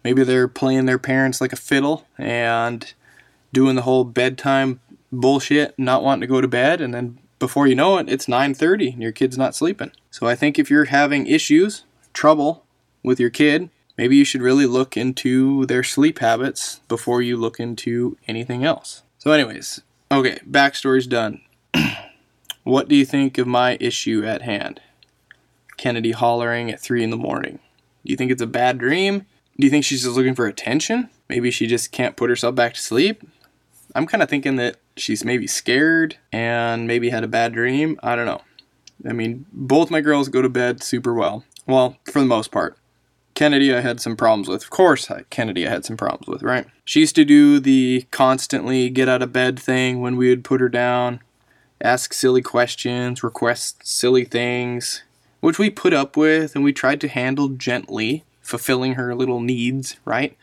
Maybe 0.03 0.24
they're 0.24 0.47
playing 0.47 0.86
their 0.86 0.97
parents 0.97 1.41
like 1.41 1.51
a 1.51 1.57
fiddle 1.57 2.07
and 2.17 2.93
doing 3.51 3.75
the 3.75 3.81
whole 3.81 4.05
bedtime 4.05 4.79
bullshit, 5.11 5.77
not 5.77 6.03
wanting 6.03 6.21
to 6.21 6.27
go 6.27 6.41
to 6.41 6.47
bed, 6.47 6.81
and 6.81 6.93
then 6.93 7.19
before 7.39 7.67
you 7.67 7.75
know 7.75 7.97
it, 7.97 8.09
it's 8.09 8.27
9:30 8.27 8.93
and 8.93 9.01
your 9.01 9.11
kid's 9.11 9.37
not 9.37 9.55
sleeping. 9.55 9.91
So 10.11 10.27
I 10.27 10.35
think 10.35 10.57
if 10.57 10.69
you're 10.69 10.85
having 10.85 11.27
issues, 11.27 11.83
trouble 12.13 12.65
with 13.03 13.19
your 13.19 13.29
kid, 13.29 13.69
maybe 13.97 14.15
you 14.15 14.25
should 14.25 14.41
really 14.41 14.65
look 14.65 14.97
into 14.97 15.65
their 15.67 15.83
sleep 15.83 16.19
habits 16.19 16.81
before 16.87 17.21
you 17.21 17.37
look 17.37 17.59
into 17.59 18.17
anything 18.27 18.63
else. 18.63 19.03
So 19.17 19.31
anyways, 19.31 19.81
okay, 20.11 20.39
backstory's 20.49 21.07
done. 21.07 21.41
what 22.63 22.87
do 22.87 22.95
you 22.95 23.05
think 23.05 23.37
of 23.37 23.47
my 23.47 23.77
issue 23.79 24.23
at 24.25 24.41
hand? 24.41 24.81
Kennedy 25.77 26.11
hollering 26.11 26.71
at 26.71 26.79
3 26.79 27.03
in 27.03 27.11
the 27.11 27.17
morning. 27.17 27.59
Do 28.03 28.11
you 28.11 28.17
think 28.17 28.31
it's 28.31 28.41
a 28.41 28.47
bad 28.47 28.79
dream? 28.79 29.25
Do 29.59 29.65
you 29.65 29.69
think 29.69 29.85
she's 29.85 30.03
just 30.03 30.15
looking 30.15 30.35
for 30.35 30.47
attention? 30.47 31.09
Maybe 31.29 31.51
she 31.51 31.67
just 31.67 31.91
can't 31.91 32.15
put 32.15 32.29
herself 32.29 32.55
back 32.55 32.73
to 32.73 32.81
sleep? 32.81 33.27
I'm 33.93 34.07
kind 34.07 34.23
of 34.23 34.29
thinking 34.29 34.55
that 34.55 34.77
she's 34.99 35.23
maybe 35.23 35.47
scared 35.47 36.17
and 36.31 36.87
maybe 36.87 37.09
had 37.09 37.23
a 37.23 37.27
bad 37.27 37.53
dream. 37.53 37.99
I 38.03 38.15
don't 38.15 38.25
know. 38.25 38.41
I 39.07 39.13
mean, 39.13 39.45
both 39.51 39.91
my 39.91 40.01
girls 40.01 40.29
go 40.29 40.41
to 40.41 40.49
bed 40.49 40.83
super 40.83 41.13
well. 41.13 41.43
Well, 41.65 41.97
for 42.11 42.19
the 42.19 42.25
most 42.25 42.51
part. 42.51 42.77
Kennedy, 43.35 43.73
I 43.73 43.81
had 43.81 44.01
some 44.01 44.15
problems 44.15 44.47
with. 44.47 44.63
Of 44.63 44.71
course, 44.71 45.11
Kennedy, 45.29 45.67
I 45.67 45.69
had 45.69 45.85
some 45.85 45.97
problems 45.97 46.27
with, 46.27 46.41
right? 46.41 46.65
She 46.85 47.01
used 47.01 47.15
to 47.15 47.25
do 47.25 47.59
the 47.59 48.07
constantly 48.09 48.89
get 48.89 49.07
out 49.07 49.21
of 49.21 49.31
bed 49.31 49.59
thing 49.59 50.01
when 50.01 50.17
we 50.17 50.29
would 50.29 50.43
put 50.43 50.59
her 50.59 50.69
down, 50.69 51.19
ask 51.79 52.13
silly 52.13 52.41
questions, 52.41 53.23
request 53.23 53.85
silly 53.85 54.25
things, 54.25 55.03
which 55.39 55.59
we 55.59 55.69
put 55.69 55.93
up 55.93 56.17
with 56.17 56.55
and 56.55 56.63
we 56.63 56.73
tried 56.73 56.99
to 57.01 57.07
handle 57.07 57.49
gently, 57.49 58.23
fulfilling 58.41 58.95
her 58.95 59.13
little 59.13 59.39
needs, 59.39 59.97
right? 60.03 60.35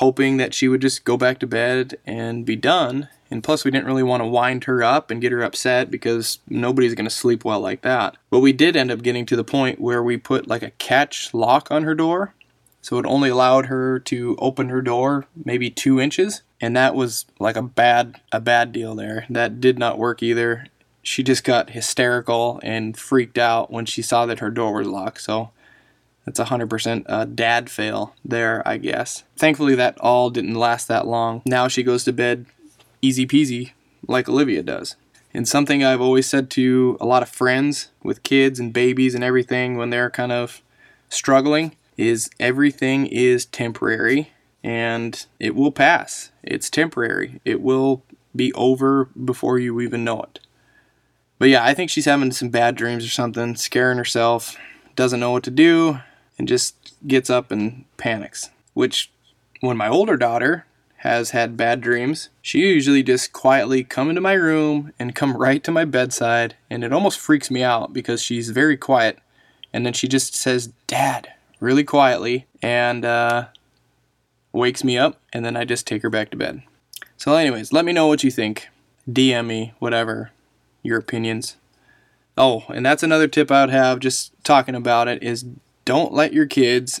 hoping 0.00 0.38
that 0.38 0.54
she 0.54 0.66
would 0.66 0.80
just 0.80 1.04
go 1.04 1.16
back 1.16 1.38
to 1.38 1.46
bed 1.46 1.98
and 2.06 2.46
be 2.46 2.56
done. 2.56 3.08
And 3.30 3.42
plus, 3.44 3.64
we 3.64 3.70
didn't 3.70 3.86
really 3.86 4.02
want 4.02 4.22
to 4.22 4.26
wind 4.26 4.64
her 4.64 4.82
up 4.82 5.10
and 5.10 5.20
get 5.20 5.32
her 5.32 5.42
upset 5.42 5.90
because 5.90 6.40
nobody's 6.48 6.94
going 6.94 7.04
to 7.04 7.10
sleep 7.10 7.44
well 7.44 7.60
like 7.60 7.82
that. 7.82 8.16
But 8.28 8.40
we 8.40 8.52
did 8.52 8.76
end 8.76 8.90
up 8.90 9.02
getting 9.02 9.24
to 9.26 9.36
the 9.36 9.44
point 9.44 9.80
where 9.80 10.02
we 10.02 10.16
put 10.16 10.48
like 10.48 10.62
a 10.62 10.72
catch 10.72 11.32
lock 11.32 11.70
on 11.70 11.84
her 11.84 11.94
door. 11.94 12.34
So 12.82 12.98
it 12.98 13.06
only 13.06 13.28
allowed 13.28 13.66
her 13.66 13.98
to 14.00 14.36
open 14.38 14.68
her 14.70 14.82
door 14.82 15.26
maybe 15.44 15.70
two 15.70 16.00
inches. 16.00 16.42
And 16.60 16.76
that 16.76 16.94
was 16.94 17.26
like 17.38 17.56
a 17.56 17.62
bad 17.62 18.20
a 18.32 18.40
bad 18.40 18.72
deal 18.72 18.94
there. 18.94 19.26
That 19.30 19.60
did 19.60 19.78
not 19.78 19.98
work 19.98 20.22
either. 20.22 20.66
She 21.02 21.22
just 21.22 21.44
got 21.44 21.70
hysterical 21.70 22.60
and 22.62 22.96
freaked 22.96 23.38
out 23.38 23.70
when 23.70 23.86
she 23.86 24.02
saw 24.02 24.26
that 24.26 24.40
her 24.40 24.50
door 24.50 24.74
was 24.74 24.86
locked. 24.86 25.22
So 25.22 25.50
that's 26.26 26.38
a 26.38 26.44
100% 26.44 27.06
a 27.06 27.10
uh, 27.10 27.24
dad 27.24 27.70
fail 27.70 28.14
there, 28.24 28.66
I 28.66 28.76
guess. 28.76 29.24
Thankfully, 29.36 29.74
that 29.76 29.98
all 29.98 30.30
didn't 30.30 30.54
last 30.54 30.88
that 30.88 31.06
long. 31.06 31.42
Now 31.46 31.68
she 31.68 31.82
goes 31.82 32.04
to 32.04 32.12
bed 32.12 32.46
easy 33.02 33.26
peasy, 33.26 33.72
like 34.06 34.28
Olivia 34.28 34.62
does. 34.62 34.96
And 35.32 35.46
something 35.46 35.84
I've 35.84 36.00
always 36.00 36.26
said 36.26 36.50
to 36.50 36.96
a 37.00 37.06
lot 37.06 37.22
of 37.22 37.28
friends 37.28 37.88
with 38.02 38.22
kids 38.22 38.58
and 38.58 38.72
babies 38.72 39.14
and 39.14 39.22
everything 39.22 39.76
when 39.76 39.90
they're 39.90 40.10
kind 40.10 40.32
of 40.32 40.60
struggling 41.08 41.76
is 41.96 42.30
everything 42.40 43.06
is 43.06 43.46
temporary 43.46 44.32
and 44.64 45.26
it 45.38 45.54
will 45.54 45.72
pass. 45.72 46.30
It's 46.42 46.68
temporary. 46.68 47.40
It 47.44 47.60
will 47.60 48.02
be 48.34 48.52
over 48.54 49.06
before 49.06 49.58
you 49.58 49.80
even 49.80 50.04
know 50.04 50.22
it. 50.22 50.40
But 51.38 51.48
yeah, 51.48 51.64
I 51.64 51.74
think 51.74 51.90
she's 51.90 52.04
having 52.04 52.32
some 52.32 52.50
bad 52.50 52.74
dreams 52.74 53.04
or 53.04 53.08
something, 53.08 53.56
scaring 53.56 53.98
herself, 53.98 54.56
doesn't 54.94 55.20
know 55.20 55.30
what 55.30 55.42
to 55.44 55.50
do, 55.50 56.00
and 56.38 56.46
just 56.46 56.94
gets 57.06 57.30
up 57.30 57.50
and 57.50 57.84
panics. 57.96 58.50
Which, 58.74 59.10
when 59.60 59.76
my 59.76 59.88
older 59.88 60.16
daughter 60.16 60.66
has 61.00 61.30
had 61.30 61.56
bad 61.56 61.80
dreams, 61.80 62.28
she 62.42 62.58
usually 62.58 63.02
just 63.02 63.32
quietly 63.32 63.82
come 63.82 64.10
into 64.10 64.20
my 64.20 64.34
room 64.34 64.92
and 64.98 65.14
come 65.14 65.34
right 65.34 65.64
to 65.64 65.70
my 65.70 65.86
bedside, 65.86 66.56
and 66.68 66.84
it 66.84 66.92
almost 66.92 67.18
freaks 67.18 67.50
me 67.50 67.62
out 67.62 67.94
because 67.94 68.20
she's 68.20 68.50
very 68.50 68.76
quiet, 68.76 69.18
and 69.72 69.86
then 69.86 69.94
she 69.94 70.06
just 70.06 70.34
says, 70.34 70.72
"Dad," 70.86 71.32
really 71.58 71.84
quietly, 71.84 72.46
and 72.60 73.06
uh, 73.06 73.46
wakes 74.52 74.84
me 74.84 74.98
up, 74.98 75.18
and 75.32 75.42
then 75.42 75.56
I 75.56 75.64
just 75.64 75.86
take 75.86 76.02
her 76.02 76.10
back 76.10 76.30
to 76.32 76.36
bed. 76.36 76.62
So, 77.16 77.34
anyways, 77.34 77.72
let 77.72 77.86
me 77.86 77.94
know 77.94 78.06
what 78.06 78.22
you 78.22 78.30
think. 78.30 78.68
DM 79.08 79.46
me, 79.46 79.72
whatever, 79.78 80.32
your 80.82 80.98
opinions. 80.98 81.56
Oh, 82.36 82.64
and 82.68 82.84
that's 82.84 83.02
another 83.02 83.26
tip 83.26 83.50
I 83.50 83.62
would 83.62 83.72
have 83.72 84.00
just 84.00 84.32
talking 84.44 84.74
about 84.74 85.08
it 85.08 85.22
is 85.22 85.46
don't 85.86 86.12
let 86.12 86.34
your 86.34 86.46
kids 86.46 87.00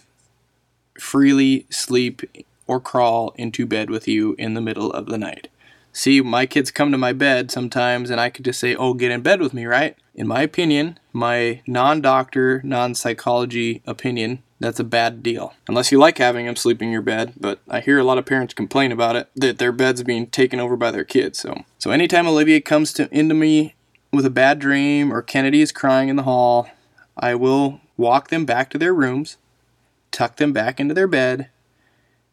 freely 0.98 1.66
sleep 1.68 2.22
or 2.70 2.78
crawl 2.78 3.34
into 3.34 3.66
bed 3.66 3.90
with 3.90 4.06
you 4.06 4.36
in 4.38 4.54
the 4.54 4.60
middle 4.60 4.92
of 4.92 5.06
the 5.06 5.18
night. 5.18 5.48
See, 5.92 6.20
my 6.20 6.46
kids 6.46 6.70
come 6.70 6.92
to 6.92 6.98
my 6.98 7.12
bed 7.12 7.50
sometimes 7.50 8.10
and 8.10 8.20
I 8.20 8.30
could 8.30 8.44
just 8.44 8.60
say, 8.60 8.76
oh, 8.76 8.94
get 8.94 9.10
in 9.10 9.22
bed 9.22 9.40
with 9.40 9.52
me, 9.52 9.66
right? 9.66 9.96
In 10.14 10.28
my 10.28 10.42
opinion, 10.42 10.96
my 11.12 11.62
non 11.66 12.00
doctor, 12.00 12.62
non 12.62 12.94
psychology 12.94 13.82
opinion, 13.88 14.44
that's 14.60 14.78
a 14.78 14.84
bad 14.84 15.20
deal. 15.20 15.52
Unless 15.66 15.90
you 15.90 15.98
like 15.98 16.18
having 16.18 16.46
them 16.46 16.54
sleep 16.54 16.80
in 16.80 16.92
your 16.92 17.02
bed, 17.02 17.32
but 17.40 17.58
I 17.68 17.80
hear 17.80 17.98
a 17.98 18.04
lot 18.04 18.18
of 18.18 18.26
parents 18.26 18.54
complain 18.54 18.92
about 18.92 19.16
it, 19.16 19.28
that 19.34 19.58
their 19.58 19.72
bed's 19.72 20.04
being 20.04 20.28
taken 20.28 20.60
over 20.60 20.76
by 20.76 20.92
their 20.92 21.02
kids. 21.02 21.40
So, 21.40 21.64
so 21.76 21.90
anytime 21.90 22.28
Olivia 22.28 22.60
comes 22.60 22.92
to 22.92 23.12
into 23.12 23.34
me 23.34 23.74
with 24.12 24.24
a 24.24 24.30
bad 24.30 24.60
dream 24.60 25.12
or 25.12 25.22
Kennedy 25.22 25.60
is 25.60 25.72
crying 25.72 26.08
in 26.08 26.14
the 26.14 26.22
hall, 26.22 26.68
I 27.16 27.34
will 27.34 27.80
walk 27.96 28.28
them 28.28 28.44
back 28.44 28.70
to 28.70 28.78
their 28.78 28.94
rooms, 28.94 29.38
tuck 30.12 30.36
them 30.36 30.52
back 30.52 30.78
into 30.78 30.94
their 30.94 31.08
bed, 31.08 31.48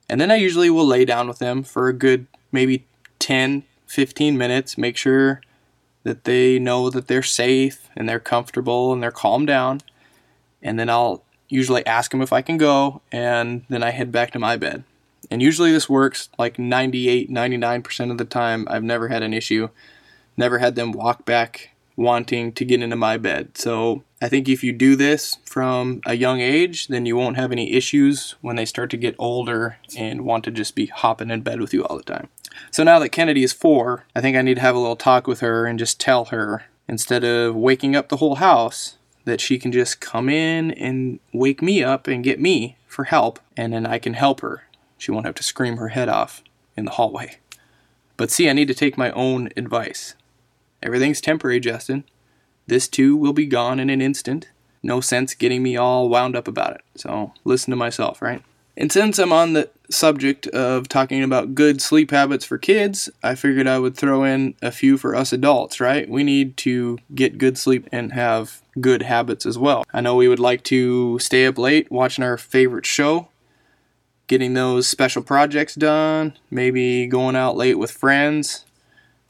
and 0.09 0.19
then 0.21 0.31
I 0.31 0.35
usually 0.35 0.69
will 0.69 0.85
lay 0.85 1.05
down 1.05 1.27
with 1.27 1.39
them 1.39 1.63
for 1.63 1.87
a 1.87 1.93
good 1.93 2.27
maybe 2.51 2.85
10, 3.19 3.63
15 3.87 4.37
minutes, 4.37 4.77
make 4.77 4.97
sure 4.97 5.41
that 6.03 6.23
they 6.23 6.59
know 6.59 6.89
that 6.89 7.07
they're 7.07 7.23
safe 7.23 7.89
and 7.95 8.07
they're 8.07 8.19
comfortable 8.19 8.93
and 8.93 9.03
they're 9.03 9.11
calmed 9.11 9.47
down. 9.47 9.81
And 10.61 10.79
then 10.79 10.89
I'll 10.89 11.23
usually 11.49 11.85
ask 11.85 12.11
them 12.11 12.21
if 12.21 12.33
I 12.33 12.41
can 12.41 12.57
go, 12.57 13.01
and 13.11 13.63
then 13.69 13.83
I 13.83 13.91
head 13.91 14.11
back 14.11 14.31
to 14.31 14.39
my 14.39 14.57
bed. 14.57 14.83
And 15.29 15.41
usually 15.41 15.71
this 15.71 15.89
works 15.89 16.29
like 16.37 16.57
98, 16.57 17.29
99% 17.29 18.11
of 18.11 18.17
the 18.17 18.25
time. 18.25 18.67
I've 18.69 18.83
never 18.83 19.09
had 19.09 19.23
an 19.23 19.33
issue. 19.33 19.69
Never 20.35 20.59
had 20.59 20.75
them 20.75 20.91
walk 20.91 21.25
back 21.25 21.71
wanting 21.97 22.53
to 22.53 22.63
get 22.63 22.81
into 22.81 22.95
my 22.95 23.17
bed. 23.17 23.57
So 23.57 24.03
I 24.21 24.29
think 24.29 24.47
if 24.47 24.63
you 24.63 24.71
do 24.71 24.95
this 24.95 25.37
from 25.43 26.01
a 26.05 26.13
young 26.13 26.39
age, 26.39 26.87
then 26.87 27.05
you 27.05 27.17
won't 27.17 27.35
have 27.35 27.51
any 27.51 27.73
issues 27.73 28.35
when 28.41 28.55
they 28.55 28.65
start 28.65 28.89
to 28.91 28.97
get 28.97 29.15
older 29.19 29.77
and 29.97 30.21
want 30.21 30.45
to 30.45 30.51
just 30.51 30.75
be 30.75 30.85
hopping 30.85 31.31
in 31.31 31.41
bed 31.41 31.59
with 31.59 31.73
you 31.73 31.83
all 31.83 31.97
the 31.97 32.03
time. 32.03 32.29
So 32.71 32.83
now 32.83 32.99
that 32.99 33.09
Kennedy 33.09 33.43
is 33.43 33.51
four, 33.51 34.05
I 34.15 34.21
think 34.21 34.37
I 34.37 34.41
need 34.41 34.55
to 34.55 34.61
have 34.61 34.75
a 34.75 34.79
little 34.79 34.95
talk 34.95 35.27
with 35.27 35.41
her 35.41 35.65
and 35.65 35.77
just 35.77 35.99
tell 35.99 36.25
her 36.25 36.65
instead 36.87 37.23
of 37.23 37.55
waking 37.55 37.95
up 37.95 38.09
the 38.09 38.17
whole 38.17 38.35
house 38.35 38.97
that 39.25 39.41
she 39.41 39.59
can 39.59 39.71
just 39.71 39.99
come 39.99 40.29
in 40.29 40.71
and 40.71 41.19
wake 41.33 41.61
me 41.61 41.83
up 41.83 42.07
and 42.07 42.23
get 42.23 42.39
me 42.39 42.77
for 42.87 43.03
help, 43.05 43.39
and 43.57 43.73
then 43.73 43.85
I 43.85 43.99
can 43.99 44.13
help 44.13 44.39
her. 44.39 44.63
She 44.97 45.11
won't 45.11 45.25
have 45.25 45.35
to 45.35 45.43
scream 45.43 45.77
her 45.77 45.89
head 45.89 46.09
off 46.09 46.41
in 46.77 46.85
the 46.85 46.91
hallway. 46.91 47.37
But 48.15 48.31
see, 48.31 48.49
I 48.49 48.53
need 48.53 48.69
to 48.69 48.73
take 48.73 48.97
my 48.97 49.11
own 49.11 49.49
advice. 49.57 50.15
Everything's 50.81 51.21
temporary, 51.21 51.59
Justin. 51.59 52.03
This 52.67 52.87
too 52.87 53.15
will 53.15 53.33
be 53.33 53.45
gone 53.45 53.79
in 53.79 53.89
an 53.89 54.01
instant. 54.01 54.49
No 54.83 55.01
sense 55.01 55.33
getting 55.33 55.63
me 55.63 55.77
all 55.77 56.09
wound 56.09 56.35
up 56.35 56.47
about 56.47 56.75
it. 56.75 56.81
So 56.95 57.33
listen 57.43 57.71
to 57.71 57.77
myself, 57.77 58.21
right? 58.21 58.43
And 58.77 58.91
since 58.91 59.17
I'm 59.17 59.33
on 59.33 59.53
the 59.53 59.71
subject 59.89 60.45
of 60.47 60.87
talking 60.87 61.23
about 61.23 61.55
good 61.55 61.81
sleep 61.81 62.11
habits 62.11 62.45
for 62.45 62.59
kids, 62.59 63.09
I 63.23 63.33
figured 63.33 63.67
I 63.67 63.79
would 63.79 63.97
throw 63.97 64.23
in 64.23 64.53
a 64.61 64.71
few 64.71 64.97
for 64.97 65.15
us 65.15 65.33
adults, 65.33 65.79
right? 65.79 66.07
We 66.07 66.23
need 66.23 66.57
to 66.57 66.99
get 67.15 67.39
good 67.39 67.57
sleep 67.57 67.89
and 67.91 68.13
have 68.13 68.61
good 68.79 69.01
habits 69.01 69.47
as 69.47 69.57
well. 69.57 69.83
I 69.91 70.01
know 70.01 70.15
we 70.15 70.27
would 70.27 70.39
like 70.39 70.63
to 70.65 71.17
stay 71.17 71.47
up 71.47 71.57
late 71.57 71.91
watching 71.91 72.23
our 72.23 72.37
favorite 72.37 72.85
show, 72.85 73.29
getting 74.27 74.53
those 74.53 74.87
special 74.87 75.23
projects 75.23 75.73
done, 75.73 76.37
maybe 76.51 77.07
going 77.07 77.35
out 77.35 77.57
late 77.57 77.79
with 77.79 77.89
friends, 77.89 78.63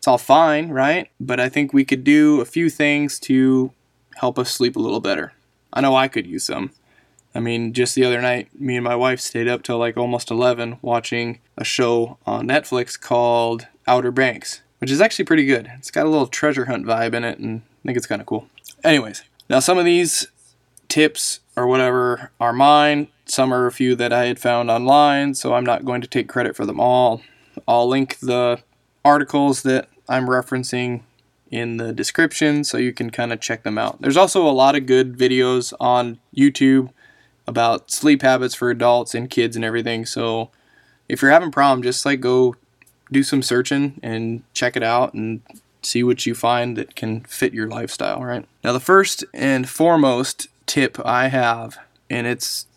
it's 0.08 0.10
all 0.10 0.18
fine, 0.18 0.70
right? 0.70 1.12
But 1.20 1.42
I 1.42 1.50
think 1.50 1.74
we 1.74 1.84
could 1.84 2.06
do 2.06 2.40
a 2.40 2.46
few 2.46 2.70
things 2.70 3.20
to 3.20 3.74
help 4.16 4.40
us 4.40 4.50
sleep 4.50 4.78
a 4.78 4.80
little 4.80 5.02
better. 5.02 5.34
I 5.74 5.82
know 5.82 5.98
I 5.98 6.08
could 6.08 6.26
use 6.26 6.46
some. 6.46 6.72
I 7.36 7.42
mean, 7.42 7.74
just 7.74 7.94
the 7.94 8.06
other 8.06 8.22
night, 8.22 8.48
me 8.58 8.78
and 8.78 8.86
my 8.86 8.96
wife 8.96 9.20
stayed 9.20 9.50
up 9.50 9.64
till 9.64 9.78
like 9.78 9.98
almost 9.98 10.32
11 10.32 10.80
watching 10.82 11.40
a 11.58 11.66
show 11.66 12.20
on 12.26 12.48
Netflix 12.48 12.98
called 12.98 13.68
Outer 13.86 14.12
Banks, 14.12 14.62
which 14.78 14.92
is 14.92 15.02
actually 15.02 15.26
pretty 15.26 15.46
good. 15.46 15.70
It's 15.78 15.92
got 15.92 16.06
a 16.06 16.10
little 16.10 16.28
treasure 16.28 16.68
hunt 16.68 16.86
vibe 16.86 17.14
in 17.14 17.26
it, 17.26 17.38
and 17.40 17.64
I 17.84 17.88
think 17.88 17.98
it's 17.98 18.08
kind 18.08 18.22
of 18.22 18.28
cool. 18.28 18.48
Anyways, 18.86 19.26
now 19.50 19.60
some 19.60 19.78
of 19.78 19.84
these 19.84 20.28
tips 20.88 21.42
or 21.58 21.68
whatever 21.68 22.32
are 22.40 22.54
mine. 22.54 23.10
Some 23.26 23.54
are 23.54 23.66
a 23.66 23.74
few 23.74 23.94
that 23.96 24.14
I 24.14 24.28
had 24.28 24.40
found 24.40 24.72
online, 24.72 25.36
so 25.36 25.54
I'm 25.54 25.66
not 25.66 25.84
going 25.84 26.00
to 26.00 26.08
take 26.08 26.30
credit 26.30 26.56
for 26.56 26.66
them 26.66 26.80
all. 26.80 27.24
I'll 27.68 27.90
link 27.90 28.20
the 28.20 28.60
articles 29.04 29.64
that 29.64 29.90
I'm 30.08 30.28
referencing 30.28 31.02
in 31.50 31.78
the 31.78 31.94
description 31.94 32.64
so 32.64 32.78
you 32.78 32.94
can 32.94 33.10
kind 33.10 33.32
of 33.32 33.40
check 33.40 33.64
them 33.64 33.78
out. 33.78 34.02
There's 34.02 34.18
also 34.18 34.48
a 34.48 34.52
lot 34.52 34.76
of 34.76 34.86
good 34.86 35.18
videos 35.18 35.74
on 35.80 36.20
YouTube 36.36 36.90
about 37.48 37.90
sleep 37.90 38.22
habits 38.22 38.56
for 38.56 38.70
adults 38.70 39.16
and 39.16 39.30
kids 39.30 39.56
and 39.56 39.64
everything. 39.64 40.06
So 40.06 40.50
if 41.08 41.22
you're 41.22 41.32
having 41.32 41.52
problem, 41.52 41.82
just 41.84 42.06
like 42.06 42.20
go 42.20 42.56
do 43.12 43.24
some 43.24 43.42
searching 43.42 44.00
and 44.04 44.44
check 44.54 44.76
it 44.76 44.84
out 44.84 45.14
and 45.14 45.42
see 45.82 46.04
what 46.04 46.26
you 46.26 46.36
find 46.36 46.78
that 46.78 46.96
can 46.96 47.22
fit 47.22 47.54
your 47.54 47.68
lifestyle, 47.68 48.24
right? 48.24 48.46
Now 48.64 48.74
the 48.74 48.80
first 48.80 49.24
and 49.34 49.70
foremost 49.70 50.50
tip 50.66 50.98
I 51.06 51.30
have, 51.30 51.78
and 52.10 52.28
it's 52.28 52.68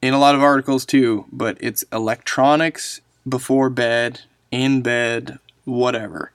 in 0.00 0.14
a 0.14 0.18
lot 0.18 0.34
of 0.34 0.42
articles 0.42 0.86
too, 0.86 1.26
but 1.30 1.58
it's 1.60 1.84
electronics 1.92 3.02
before 3.28 3.68
bed, 3.68 4.22
in 4.50 4.80
bed, 4.80 5.38
whatever. 5.64 6.32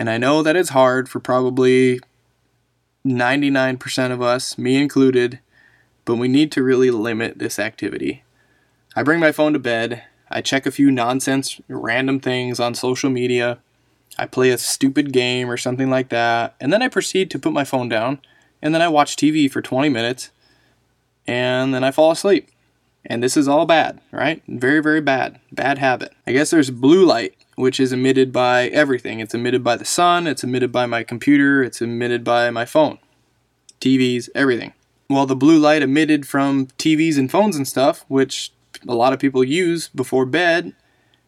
And 0.00 0.08
I 0.08 0.16
know 0.16 0.42
that 0.42 0.56
it's 0.56 0.70
hard 0.70 1.10
for 1.10 1.20
probably 1.20 2.00
99% 3.04 4.10
of 4.10 4.22
us, 4.22 4.56
me 4.56 4.80
included, 4.80 5.40
but 6.06 6.14
we 6.14 6.26
need 6.26 6.50
to 6.52 6.62
really 6.62 6.90
limit 6.90 7.38
this 7.38 7.58
activity. 7.58 8.24
I 8.96 9.02
bring 9.02 9.20
my 9.20 9.30
phone 9.30 9.52
to 9.52 9.58
bed, 9.58 10.02
I 10.30 10.40
check 10.40 10.64
a 10.64 10.70
few 10.70 10.90
nonsense, 10.90 11.60
random 11.68 12.18
things 12.18 12.58
on 12.58 12.74
social 12.74 13.10
media, 13.10 13.58
I 14.18 14.24
play 14.24 14.48
a 14.48 14.56
stupid 14.56 15.12
game 15.12 15.50
or 15.50 15.58
something 15.58 15.90
like 15.90 16.08
that, 16.08 16.54
and 16.58 16.72
then 16.72 16.80
I 16.80 16.88
proceed 16.88 17.30
to 17.32 17.38
put 17.38 17.52
my 17.52 17.64
phone 17.64 17.90
down, 17.90 18.22
and 18.62 18.74
then 18.74 18.80
I 18.80 18.88
watch 18.88 19.16
TV 19.16 19.52
for 19.52 19.60
20 19.60 19.90
minutes, 19.90 20.30
and 21.26 21.74
then 21.74 21.84
I 21.84 21.90
fall 21.90 22.10
asleep. 22.10 22.48
And 23.06 23.22
this 23.22 23.36
is 23.36 23.48
all 23.48 23.66
bad, 23.66 24.00
right? 24.12 24.42
Very, 24.46 24.82
very 24.82 25.00
bad. 25.00 25.40
Bad 25.50 25.78
habit. 25.78 26.12
I 26.26 26.32
guess 26.32 26.50
there's 26.50 26.70
blue 26.70 27.04
light, 27.04 27.34
which 27.56 27.80
is 27.80 27.92
emitted 27.92 28.32
by 28.32 28.68
everything. 28.68 29.20
It's 29.20 29.34
emitted 29.34 29.64
by 29.64 29.76
the 29.76 29.84
sun, 29.84 30.26
it's 30.26 30.44
emitted 30.44 30.70
by 30.70 30.86
my 30.86 31.02
computer, 31.02 31.62
it's 31.62 31.80
emitted 31.80 32.24
by 32.24 32.50
my 32.50 32.64
phone, 32.64 32.98
TVs, 33.80 34.28
everything. 34.34 34.74
Well, 35.08 35.26
the 35.26 35.34
blue 35.34 35.58
light 35.58 35.82
emitted 35.82 36.26
from 36.26 36.66
TVs 36.78 37.18
and 37.18 37.30
phones 37.30 37.56
and 37.56 37.66
stuff, 37.66 38.04
which 38.08 38.52
a 38.86 38.94
lot 38.94 39.12
of 39.12 39.18
people 39.18 39.42
use 39.42 39.88
before 39.88 40.24
bed, 40.24 40.74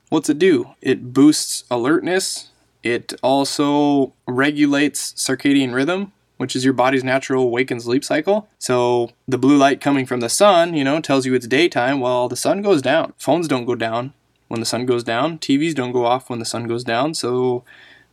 what's 0.09 0.29
it 0.29 0.39
do? 0.39 0.71
It 0.81 1.13
boosts 1.13 1.65
alertness. 1.71 2.51
It 2.83 3.15
also 3.23 4.13
regulates 4.27 5.13
circadian 5.15 5.75
rhythm, 5.75 6.13
which 6.37 6.57
is 6.57 6.65
your 6.65 6.75
body's 6.75 7.05
natural 7.05 7.51
wake 7.51 7.71
and 7.71 7.83
sleep 7.83 8.05
cycle. 8.05 8.49
So 8.59 9.11
the 9.29 9.39
blue 9.39 9.57
light 9.57 9.81
coming 9.81 10.07
from 10.07 10.21
the 10.21 10.29
sun, 10.29 10.75
you 10.75 10.85
know, 10.85 11.01
tells 11.01 11.27
you 11.27 11.35
it's 11.35 11.47
daytime. 11.47 12.01
Well, 12.01 12.29
the 12.29 12.37
sun 12.37 12.63
goes 12.63 12.83
down. 12.83 13.13
Phones 13.17 13.49
don't 13.49 13.65
go 13.65 13.75
down 13.75 14.13
when 14.49 14.61
the 14.61 14.67
sun 14.67 14.87
goes 14.87 15.05
down. 15.05 15.39
TVs 15.39 15.75
don't 15.75 15.93
go 15.93 16.05
off 16.05 16.29
when 16.29 16.39
the 16.39 16.45
sun 16.45 16.67
goes 16.67 16.85
down. 16.85 17.15
So 17.15 17.65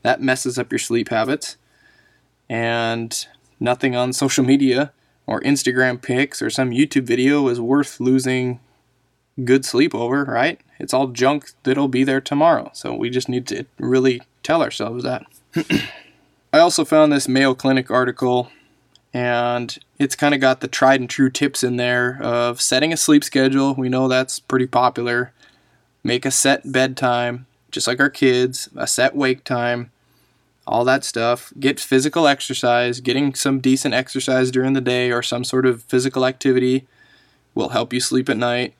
that 0.03 0.21
messes 0.21 0.58
up 0.58 0.71
your 0.71 0.79
sleep 0.79 1.10
habits. 1.10 1.58
And 2.49 3.27
nothing 3.60 3.95
on 3.95 4.13
social 4.13 4.43
media 4.43 4.91
or 5.27 5.41
Instagram 5.41 6.01
pics 6.01 6.41
or 6.41 6.49
some 6.49 6.71
YouTube 6.71 7.03
video 7.03 7.47
is 7.47 7.60
worth 7.60 7.99
losing 7.99 8.60
good 9.43 9.65
sleep 9.65 9.93
over, 9.93 10.25
right? 10.25 10.60
It's 10.79 10.93
all 10.93 11.08
junk 11.08 11.51
that'll 11.63 11.88
be 11.88 12.03
there 12.03 12.21
tomorrow. 12.21 12.71
So 12.73 12.95
we 12.95 13.10
just 13.10 13.29
need 13.29 13.47
to 13.47 13.65
really 13.77 14.21
tell 14.43 14.62
ourselves 14.62 15.03
that. 15.03 15.25
I 16.51 16.57
also 16.57 16.83
found 16.83 17.13
this 17.13 17.27
Mayo 17.27 17.53
Clinic 17.53 17.91
article, 17.91 18.49
and 19.13 19.77
it's 19.99 20.15
kind 20.15 20.33
of 20.33 20.41
got 20.41 20.62
the 20.62 20.67
tried 20.67 20.99
and 20.99 21.07
true 21.07 21.29
tips 21.29 21.63
in 21.63 21.77
there 21.77 22.17
of 22.23 22.59
setting 22.59 22.91
a 22.91 22.97
sleep 22.97 23.23
schedule. 23.23 23.75
We 23.75 23.88
know 23.88 24.07
that's 24.07 24.39
pretty 24.39 24.65
popular. 24.65 25.31
Make 26.03 26.25
a 26.25 26.31
set 26.31 26.71
bedtime, 26.71 27.45
just 27.69 27.85
like 27.85 27.99
our 27.99 28.09
kids, 28.09 28.67
a 28.75 28.88
set 28.88 29.15
wake 29.15 29.43
time, 29.43 29.91
all 30.65 30.83
that 30.85 31.03
stuff. 31.03 31.53
Get 31.59 31.79
physical 31.79 32.25
exercise. 32.25 32.99
Getting 32.99 33.35
some 33.35 33.59
decent 33.59 33.93
exercise 33.93 34.49
during 34.49 34.73
the 34.73 34.81
day 34.81 35.12
or 35.12 35.21
some 35.21 35.43
sort 35.43 35.67
of 35.67 35.83
physical 35.83 36.25
activity 36.25 36.88
will 37.53 37.69
help 37.69 37.93
you 37.93 37.99
sleep 37.99 38.27
at 38.27 38.38
night. 38.38 38.73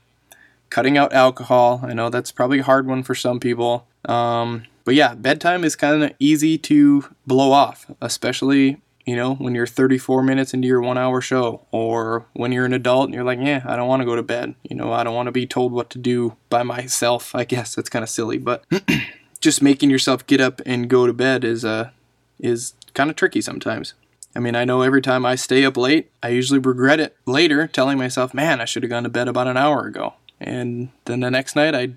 Cutting 0.72 0.98
out 0.98 1.14
alcohol. 1.14 1.82
I 1.84 1.94
know 1.94 2.10
that's 2.10 2.32
probably 2.32 2.60
a 2.60 2.64
hard 2.64 2.88
one 2.88 3.04
for 3.04 3.14
some 3.14 3.40
people. 3.40 3.86
Um, 4.06 4.66
but 4.86 4.96
yeah, 4.96 5.14
bedtime 5.14 5.64
is 5.64 5.76
kind 5.76 6.04
of 6.04 6.12
easy 6.20 6.58
to 6.58 7.06
blow 7.28 7.52
off, 7.52 7.86
especially 8.02 8.82
you 9.06 9.16
know 9.16 9.36
when 9.36 9.56
you're 9.56 9.68
34 9.68 10.22
minutes 10.22 10.54
into 10.54 10.68
your 10.68 10.82
one 10.82 10.98
hour 10.98 11.22
show, 11.22 11.66
or 11.72 12.26
when 12.34 12.52
you're 12.52 12.66
an 12.66 12.74
adult 12.74 13.06
and 13.06 13.14
you're 13.14 13.24
like, 13.24 13.40
yeah, 13.40 13.64
I 13.66 13.76
don't 13.76 13.88
want 13.88 14.02
to 14.02 14.06
go 14.06 14.16
to 14.16 14.24
bed. 14.24 14.56
You 14.64 14.76
know, 14.76 14.92
I 14.94 15.04
don't 15.04 15.16
want 15.16 15.28
to 15.28 15.32
be 15.32 15.48
told 15.48 15.72
what 15.72 15.90
to 15.92 15.98
do 15.98 16.36
by 16.50 16.64
myself. 16.64 17.36
I 17.36 17.44
guess 17.44 17.76
that's 17.76 17.90
kind 17.90 18.04
of 18.04 18.10
silly, 18.10 18.38
but 18.38 18.64
just 19.40 19.62
making 19.62 19.90
yourself 19.90 20.26
get 20.28 20.42
up 20.42 20.62
and 20.66 20.90
go 20.90 21.06
to 21.08 21.14
bed 21.14 21.44
is 21.44 21.64
uh 21.66 21.92
is 22.40 22.74
kind 22.94 23.10
of 23.10 23.16
tricky 23.16 23.42
sometimes. 23.42 23.94
I 24.36 24.40
mean, 24.40 24.56
I 24.56 24.64
know 24.64 24.82
every 24.82 25.02
time 25.02 25.26
I 25.26 25.36
stay 25.36 25.66
up 25.66 25.76
late, 25.76 26.12
I 26.22 26.30
usually 26.30 26.60
regret 26.60 27.00
it 27.00 27.18
later, 27.26 27.68
telling 27.68 27.98
myself, 27.98 28.34
man, 28.34 28.62
I 28.62 28.66
should 28.66 28.84
have 28.84 28.90
gone 28.90 29.04
to 29.04 29.10
bed 29.10 29.28
about 29.28 29.48
an 29.48 29.58
hour 29.58 29.88
ago. 29.88 30.14
And 30.40 30.90
then 31.06 31.22
the 31.22 31.32
next 31.32 31.56
night, 31.56 31.74
I 31.74 31.94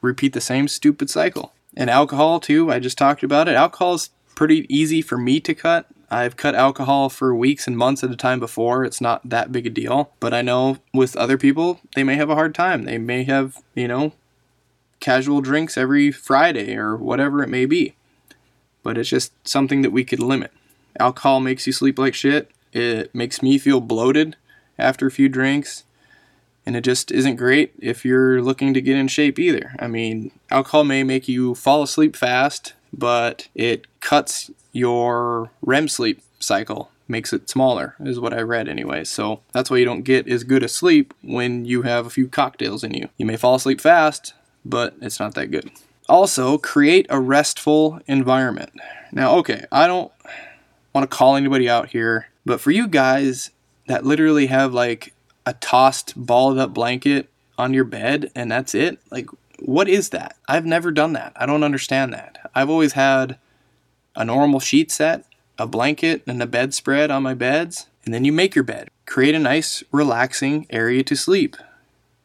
repeat 0.00 0.32
the 0.32 0.40
same 0.40 0.68
stupid 0.68 1.10
cycle. 1.10 1.52
And 1.76 1.90
alcohol, 1.90 2.40
too, 2.40 2.70
I 2.72 2.78
just 2.78 2.98
talked 2.98 3.22
about 3.22 3.48
it. 3.48 3.54
Alcohol 3.54 3.94
is 3.94 4.10
pretty 4.34 4.66
easy 4.74 5.02
for 5.02 5.18
me 5.18 5.40
to 5.40 5.54
cut. 5.54 5.86
I've 6.10 6.36
cut 6.36 6.54
alcohol 6.54 7.08
for 7.10 7.34
weeks 7.34 7.66
and 7.66 7.76
months 7.76 8.02
at 8.02 8.10
a 8.10 8.16
time 8.16 8.40
before. 8.40 8.84
It's 8.84 9.00
not 9.00 9.28
that 9.28 9.52
big 9.52 9.66
a 9.66 9.70
deal. 9.70 10.12
But 10.20 10.32
I 10.32 10.42
know 10.42 10.78
with 10.94 11.16
other 11.16 11.36
people, 11.36 11.80
they 11.94 12.02
may 12.02 12.14
have 12.14 12.30
a 12.30 12.34
hard 12.34 12.54
time. 12.54 12.84
They 12.84 12.98
may 12.98 13.24
have, 13.24 13.58
you 13.74 13.86
know, 13.86 14.12
casual 15.00 15.40
drinks 15.40 15.76
every 15.76 16.10
Friday 16.10 16.76
or 16.76 16.96
whatever 16.96 17.42
it 17.42 17.48
may 17.48 17.66
be. 17.66 17.94
But 18.82 18.96
it's 18.96 19.10
just 19.10 19.32
something 19.46 19.82
that 19.82 19.92
we 19.92 20.04
could 20.04 20.20
limit. 20.20 20.52
Alcohol 20.98 21.40
makes 21.40 21.66
you 21.66 21.72
sleep 21.72 21.98
like 21.98 22.14
shit. 22.14 22.50
It 22.72 23.14
makes 23.14 23.42
me 23.42 23.58
feel 23.58 23.80
bloated 23.80 24.36
after 24.78 25.06
a 25.06 25.10
few 25.10 25.28
drinks 25.28 25.84
and 26.68 26.76
it 26.76 26.82
just 26.82 27.10
isn't 27.10 27.36
great 27.36 27.72
if 27.78 28.04
you're 28.04 28.42
looking 28.42 28.74
to 28.74 28.82
get 28.82 28.98
in 28.98 29.08
shape 29.08 29.38
either. 29.38 29.74
I 29.78 29.86
mean, 29.86 30.32
alcohol 30.50 30.84
may 30.84 31.02
make 31.02 31.26
you 31.26 31.54
fall 31.54 31.82
asleep 31.82 32.14
fast, 32.14 32.74
but 32.92 33.48
it 33.54 33.86
cuts 34.00 34.50
your 34.72 35.50
REM 35.62 35.88
sleep 35.88 36.20
cycle, 36.38 36.90
makes 37.08 37.32
it 37.32 37.48
smaller, 37.48 37.94
is 38.00 38.20
what 38.20 38.34
I 38.34 38.42
read 38.42 38.68
anyway. 38.68 39.04
So 39.04 39.40
that's 39.52 39.70
why 39.70 39.78
you 39.78 39.86
don't 39.86 40.02
get 40.02 40.28
as 40.28 40.44
good 40.44 40.62
a 40.62 40.68
sleep 40.68 41.14
when 41.22 41.64
you 41.64 41.82
have 41.82 42.04
a 42.04 42.10
few 42.10 42.28
cocktails 42.28 42.84
in 42.84 42.92
you. 42.92 43.08
You 43.16 43.24
may 43.24 43.38
fall 43.38 43.54
asleep 43.54 43.80
fast, 43.80 44.34
but 44.62 44.94
it's 45.00 45.18
not 45.18 45.34
that 45.36 45.50
good. 45.50 45.70
Also, 46.06 46.58
create 46.58 47.06
a 47.08 47.18
restful 47.18 47.98
environment. 48.06 48.72
Now, 49.10 49.36
okay, 49.36 49.64
I 49.72 49.86
don't 49.86 50.12
want 50.92 51.10
to 51.10 51.16
call 51.16 51.34
anybody 51.36 51.66
out 51.66 51.88
here, 51.88 52.28
but 52.44 52.60
for 52.60 52.72
you 52.72 52.88
guys 52.88 53.52
that 53.86 54.04
literally 54.04 54.48
have 54.48 54.74
like 54.74 55.14
a 55.48 55.54
tossed 55.54 56.12
balled 56.14 56.58
up 56.58 56.74
blanket 56.74 57.30
on 57.56 57.72
your 57.72 57.84
bed 57.84 58.30
and 58.34 58.52
that's 58.52 58.74
it? 58.74 58.98
Like 59.10 59.28
what 59.60 59.88
is 59.88 60.10
that? 60.10 60.36
I've 60.46 60.66
never 60.66 60.90
done 60.90 61.14
that. 61.14 61.32
I 61.36 61.46
don't 61.46 61.64
understand 61.64 62.12
that. 62.12 62.50
I've 62.54 62.68
always 62.68 62.92
had 62.92 63.38
a 64.14 64.26
normal 64.26 64.60
sheet 64.60 64.90
set, 64.90 65.24
a 65.58 65.66
blanket 65.66 66.22
and 66.26 66.42
a 66.42 66.46
bedspread 66.46 67.10
on 67.10 67.22
my 67.22 67.32
beds, 67.32 67.86
and 68.04 68.12
then 68.12 68.26
you 68.26 68.32
make 68.32 68.54
your 68.54 68.62
bed. 68.62 68.90
Create 69.06 69.34
a 69.34 69.38
nice 69.38 69.82
relaxing 69.90 70.66
area 70.68 71.02
to 71.04 71.16
sleep. 71.16 71.56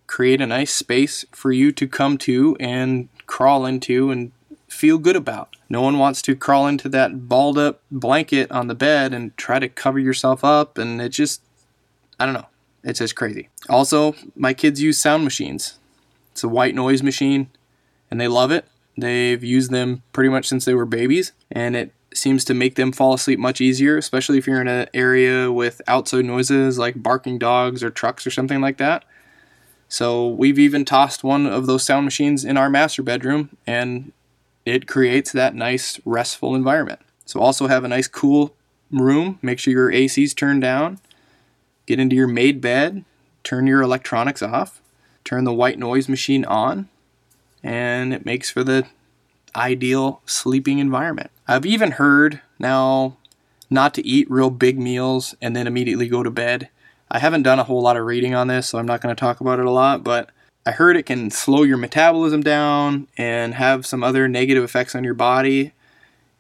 Create 0.05 0.41
a 0.41 0.47
nice 0.47 0.73
space 0.73 1.23
for 1.31 1.53
you 1.53 1.71
to 1.71 1.87
come 1.87 2.17
to 2.19 2.57
and 2.59 3.07
crawl 3.25 3.65
into 3.65 4.11
and 4.11 4.33
feel 4.67 4.97
good 4.97 5.15
about. 5.15 5.55
No 5.69 5.81
one 5.81 5.97
wants 5.97 6.21
to 6.23 6.35
crawl 6.35 6.67
into 6.67 6.89
that 6.89 7.29
balled 7.29 7.57
up 7.57 7.81
blanket 7.89 8.51
on 8.51 8.67
the 8.67 8.75
bed 8.75 9.13
and 9.13 9.35
try 9.37 9.59
to 9.59 9.69
cover 9.69 9.97
yourself 9.97 10.43
up 10.43 10.77
and 10.77 11.01
it 11.01 11.09
just 11.09 11.41
I 12.19 12.25
don't 12.25 12.35
know. 12.35 12.47
It's 12.83 12.99
just 12.99 13.15
crazy. 13.15 13.49
Also, 13.69 14.15
my 14.35 14.53
kids 14.53 14.81
use 14.81 14.99
sound 14.99 15.23
machines. 15.23 15.79
It's 16.31 16.43
a 16.43 16.49
white 16.49 16.75
noise 16.75 17.01
machine, 17.01 17.49
and 18.11 18.19
they 18.19 18.27
love 18.27 18.51
it. 18.51 18.65
They've 18.97 19.43
used 19.43 19.71
them 19.71 20.03
pretty 20.11 20.29
much 20.29 20.47
since 20.47 20.65
they 20.65 20.73
were 20.73 20.85
babies, 20.85 21.31
and 21.51 21.75
it 21.75 21.93
seems 22.13 22.45
to 22.45 22.53
make 22.53 22.75
them 22.75 22.91
fall 22.91 23.13
asleep 23.13 23.39
much 23.39 23.61
easier, 23.61 23.97
especially 23.97 24.37
if 24.37 24.45
you're 24.45 24.61
in 24.61 24.67
an 24.67 24.87
area 24.93 25.51
with 25.51 25.81
outside 25.87 26.25
noises 26.25 26.77
like 26.77 27.01
barking 27.01 27.39
dogs 27.39 27.83
or 27.83 27.89
trucks 27.89 28.27
or 28.27 28.31
something 28.31 28.61
like 28.61 28.77
that. 28.77 29.03
So 29.87 30.27
we've 30.27 30.59
even 30.59 30.85
tossed 30.85 31.23
one 31.23 31.45
of 31.45 31.65
those 31.65 31.83
sound 31.83 32.05
machines 32.05 32.43
in 32.43 32.57
our 32.57 32.69
master 32.69 33.01
bedroom, 33.01 33.57
and 33.65 34.11
it 34.65 34.87
creates 34.87 35.31
that 35.31 35.55
nice 35.55 35.99
restful 36.05 36.55
environment. 36.55 36.99
So 37.25 37.39
also 37.39 37.67
have 37.67 37.83
a 37.83 37.87
nice 37.87 38.07
cool 38.07 38.55
room. 38.91 39.39
Make 39.41 39.59
sure 39.59 39.73
your 39.73 39.91
AC's 39.91 40.33
turned 40.33 40.61
down 40.61 40.99
get 41.85 41.99
into 41.99 42.15
your 42.15 42.27
made 42.27 42.61
bed, 42.61 43.03
turn 43.43 43.67
your 43.67 43.81
electronics 43.81 44.41
off, 44.41 44.81
turn 45.23 45.43
the 45.43 45.53
white 45.53 45.79
noise 45.79 46.09
machine 46.09 46.45
on, 46.45 46.89
and 47.63 48.13
it 48.13 48.25
makes 48.25 48.49
for 48.49 48.63
the 48.63 48.85
ideal 49.55 50.21
sleeping 50.25 50.79
environment. 50.79 51.31
I've 51.47 51.65
even 51.65 51.91
heard 51.91 52.41
now 52.59 53.17
not 53.69 53.93
to 53.95 54.05
eat 54.05 54.29
real 54.29 54.49
big 54.49 54.79
meals 54.79 55.35
and 55.41 55.55
then 55.55 55.67
immediately 55.67 56.07
go 56.07 56.23
to 56.23 56.31
bed. 56.31 56.69
I 57.09 57.19
haven't 57.19 57.43
done 57.43 57.59
a 57.59 57.63
whole 57.63 57.81
lot 57.81 57.97
of 57.97 58.05
reading 58.05 58.33
on 58.33 58.47
this, 58.47 58.69
so 58.69 58.79
I'm 58.79 58.85
not 58.85 59.01
going 59.01 59.15
to 59.15 59.19
talk 59.19 59.41
about 59.41 59.59
it 59.59 59.65
a 59.65 59.71
lot, 59.71 60.03
but 60.03 60.29
I 60.65 60.71
heard 60.71 60.95
it 60.95 61.05
can 61.05 61.29
slow 61.29 61.63
your 61.63 61.77
metabolism 61.77 62.41
down 62.41 63.07
and 63.17 63.53
have 63.55 63.85
some 63.85 64.03
other 64.03 64.27
negative 64.27 64.63
effects 64.63 64.95
on 64.95 65.03
your 65.03 65.13
body. 65.13 65.73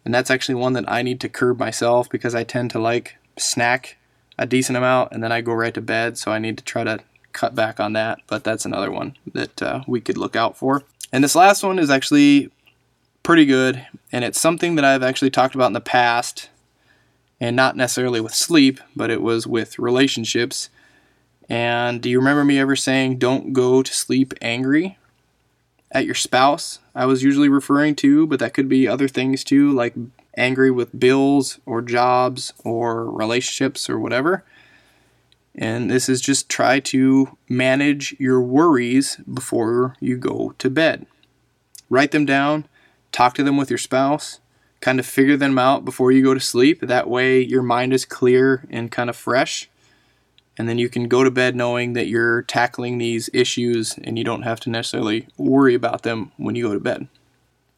And 0.05 0.13
that's 0.13 0.31
actually 0.31 0.55
one 0.55 0.73
that 0.73 0.89
I 0.89 1.01
need 1.01 1.19
to 1.21 1.29
curb 1.29 1.59
myself 1.59 2.09
because 2.09 2.33
I 2.33 2.43
tend 2.43 2.71
to 2.71 2.79
like 2.79 3.17
snack 3.37 3.97
a 4.37 4.45
decent 4.45 4.77
amount 4.77 5.11
and 5.11 5.23
then 5.23 5.31
I 5.31 5.41
go 5.41 5.53
right 5.53 5.73
to 5.73 5.81
bed. 5.81 6.17
So 6.17 6.31
I 6.31 6.39
need 6.39 6.57
to 6.57 6.63
try 6.63 6.83
to 6.83 6.99
cut 7.31 7.55
back 7.55 7.79
on 7.79 7.93
that. 7.93 8.19
But 8.27 8.43
that's 8.43 8.65
another 8.65 8.91
one 8.91 9.17
that 9.33 9.61
uh, 9.61 9.83
we 9.87 10.01
could 10.01 10.17
look 10.17 10.35
out 10.35 10.57
for. 10.57 10.83
And 11.11 11.23
this 11.23 11.35
last 11.35 11.63
one 11.63 11.79
is 11.79 11.89
actually 11.89 12.51
pretty 13.21 13.45
good. 13.45 13.85
And 14.11 14.23
it's 14.23 14.39
something 14.39 14.75
that 14.75 14.85
I've 14.85 15.03
actually 15.03 15.31
talked 15.31 15.55
about 15.55 15.67
in 15.67 15.73
the 15.73 15.81
past. 15.81 16.49
And 17.39 17.55
not 17.55 17.75
necessarily 17.75 18.21
with 18.21 18.33
sleep, 18.33 18.79
but 18.95 19.09
it 19.09 19.21
was 19.21 19.45
with 19.45 19.77
relationships. 19.77 20.69
And 21.49 22.01
do 22.01 22.09
you 22.09 22.19
remember 22.19 22.45
me 22.45 22.57
ever 22.57 22.75
saying, 22.75 23.17
don't 23.17 23.51
go 23.51 23.83
to 23.83 23.93
sleep 23.93 24.33
angry 24.41 24.97
at 25.91 26.05
your 26.05 26.15
spouse? 26.15 26.79
I 26.95 27.05
was 27.05 27.21
usually 27.21 27.49
referring 27.49 27.95
to, 27.95 28.25
but 28.27 28.39
that 28.39 28.53
could 28.53 28.69
be 28.69 28.87
other 28.87 29.09
things 29.09 29.43
too, 29.43 29.71
like 29.71 29.93
angry 30.35 30.71
with 30.71 30.99
bills 30.99 31.59
or 31.65 31.81
jobs 31.81 32.53
or 32.63 33.09
relationships 33.09 33.89
or 33.89 33.99
whatever. 33.99 34.43
And 35.55 35.89
this 35.89 36.09
is 36.09 36.21
just 36.21 36.49
try 36.49 36.79
to 36.79 37.37
manage 37.47 38.15
your 38.19 38.41
worries 38.41 39.17
before 39.31 39.95
you 39.99 40.17
go 40.17 40.55
to 40.57 40.69
bed. 40.69 41.05
Write 41.89 42.11
them 42.11 42.25
down, 42.25 42.67
talk 43.11 43.35
to 43.35 43.43
them 43.43 43.57
with 43.57 43.69
your 43.69 43.77
spouse, 43.77 44.39
kind 44.81 44.99
of 44.99 45.05
figure 45.05 45.37
them 45.37 45.59
out 45.59 45.85
before 45.85 46.11
you 46.11 46.23
go 46.23 46.33
to 46.33 46.39
sleep. 46.39 46.81
That 46.81 47.09
way, 47.09 47.39
your 47.39 47.61
mind 47.61 47.93
is 47.93 48.03
clear 48.03 48.65
and 48.69 48.91
kind 48.91 49.09
of 49.09 49.15
fresh. 49.15 49.69
And 50.57 50.67
then 50.67 50.77
you 50.77 50.89
can 50.89 51.07
go 51.07 51.23
to 51.23 51.31
bed 51.31 51.55
knowing 51.55 51.93
that 51.93 52.07
you're 52.07 52.43
tackling 52.43 52.97
these 52.97 53.29
issues 53.33 53.97
and 54.03 54.17
you 54.17 54.23
don't 54.23 54.43
have 54.43 54.59
to 54.61 54.69
necessarily 54.69 55.27
worry 55.37 55.73
about 55.73 56.03
them 56.03 56.31
when 56.37 56.55
you 56.55 56.67
go 56.67 56.73
to 56.73 56.79
bed. 56.79 57.07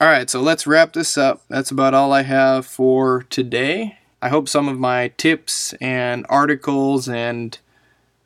All 0.01 0.09
right, 0.09 0.29
so 0.29 0.41
let's 0.41 0.67
wrap 0.67 0.91
this 0.91 1.17
up. 1.17 1.43
That's 1.47 1.71
about 1.71 1.93
all 1.93 2.11
I 2.11 2.23
have 2.23 2.65
for 2.65 3.23
today. 3.29 3.97
I 4.21 4.27
hope 4.27 4.49
some 4.49 4.67
of 4.67 4.77
my 4.77 5.13
tips 5.15 5.71
and 5.79 6.25
articles 6.27 7.07
and 7.07 7.57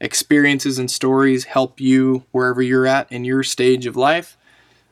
experiences 0.02 0.80
and 0.80 0.90
stories 0.90 1.44
help 1.44 1.80
you 1.80 2.24
wherever 2.32 2.60
you're 2.60 2.88
at 2.88 3.12
in 3.12 3.24
your 3.24 3.44
stage 3.44 3.86
of 3.86 3.96
life. 3.96 4.36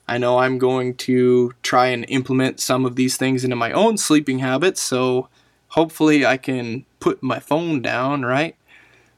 I 0.08 0.20
know 0.20 0.38
I'm 0.38 0.60
going 0.60 0.94
to 0.98 1.52
try 1.64 1.88
and 1.88 2.06
implement 2.10 2.60
some 2.60 2.86
of 2.86 2.96
these 2.96 3.18
things 3.18 3.44
into 3.44 3.56
my 3.56 3.72
own 3.72 3.98
sleeping 3.98 4.38
habits, 4.38 4.80
so 4.80 5.30
hopefully 5.70 6.28
I 6.28 6.38
can 6.38 6.86
put 7.00 7.24
my 7.24 7.40
phone 7.40 7.82
down, 7.82 8.24
right? 8.24 8.56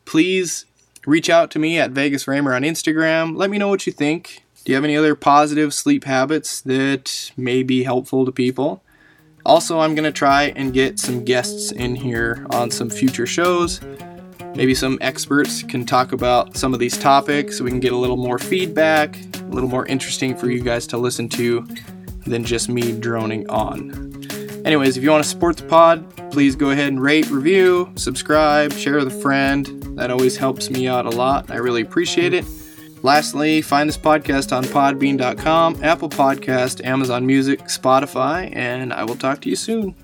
Please 0.06 0.66
reach 1.06 1.30
out 1.30 1.52
to 1.52 1.60
me 1.60 1.78
at 1.78 1.92
Vegas 1.92 2.26
Raymer 2.26 2.54
on 2.54 2.62
Instagram. 2.62 3.36
Let 3.36 3.50
me 3.50 3.58
know 3.58 3.68
what 3.68 3.86
you 3.86 3.92
think. 3.92 4.46
Do 4.66 4.74
you 4.74 4.76
have 4.76 4.84
any 4.84 4.98
other 4.98 5.16
positive 5.16 5.74
sleep 5.74 6.04
habits 6.04 6.62
that 6.62 7.32
may 7.38 7.64
be 7.64 7.84
helpful 7.84 8.26
to 8.26 8.32
people? 8.32 8.84
Also, 9.46 9.80
I'm 9.80 9.96
going 9.96 10.04
to 10.04 10.12
try 10.12 10.54
and 10.56 10.74
get 10.74 11.00
some 11.00 11.24
guests 11.24 11.72
in 11.72 11.96
here 11.96 12.46
on 12.52 12.70
some 12.70 12.90
future 12.90 13.26
shows. 13.26 13.80
Maybe 14.56 14.76
some 14.76 14.98
experts 15.00 15.64
can 15.64 15.86
talk 15.86 16.12
about 16.12 16.58
some 16.58 16.74
of 16.74 16.80
these 16.80 16.98
topics 16.98 17.58
so 17.58 17.64
we 17.64 17.72
can 17.72 17.80
get 17.80 17.94
a 17.94 17.98
little 17.98 18.18
more 18.18 18.38
feedback, 18.38 19.18
a 19.36 19.44
little 19.46 19.70
more 19.70 19.86
interesting 19.86 20.36
for 20.36 20.52
you 20.52 20.62
guys 20.62 20.86
to 20.88 20.98
listen 20.98 21.30
to 21.30 21.66
than 22.28 22.44
just 22.44 22.68
me 22.68 22.92
droning 22.92 23.50
on. 23.50 24.28
Anyways, 24.66 24.98
if 24.98 25.04
you 25.04 25.10
want 25.10 25.24
to 25.24 25.30
support 25.30 25.56
the 25.56 25.64
pod, 25.64 26.32
please 26.32 26.58
go 26.58 26.72
ahead 26.72 26.90
and 26.90 27.02
rate, 27.02 27.30
review, 27.30 27.92
subscribe, 27.96 28.74
share 28.74 28.98
with 28.98 29.08
a 29.08 29.22
friend. 29.22 29.66
That 29.98 30.12
always 30.12 30.36
helps 30.36 30.70
me 30.70 30.86
out 30.88 31.06
a 31.06 31.12
lot. 31.12 31.50
I 31.50 31.56
really 31.56 31.82
appreciate 31.82 32.34
it. 32.34 32.44
Lastly, 33.02 33.62
find 33.62 33.88
this 33.88 33.98
podcast 33.98 34.56
on 34.56 34.64
podbean.com, 34.66 35.84
Apple 35.84 36.10
Podcast, 36.10 36.86
Amazon 36.86 37.26
Music, 37.26 37.60
Spotify, 37.62 38.54
and 38.56 38.92
I 38.94 39.06
will 39.06 39.16
talk 39.16 39.42
to 39.42 39.50
you 39.50 39.56
soon. 39.56 39.96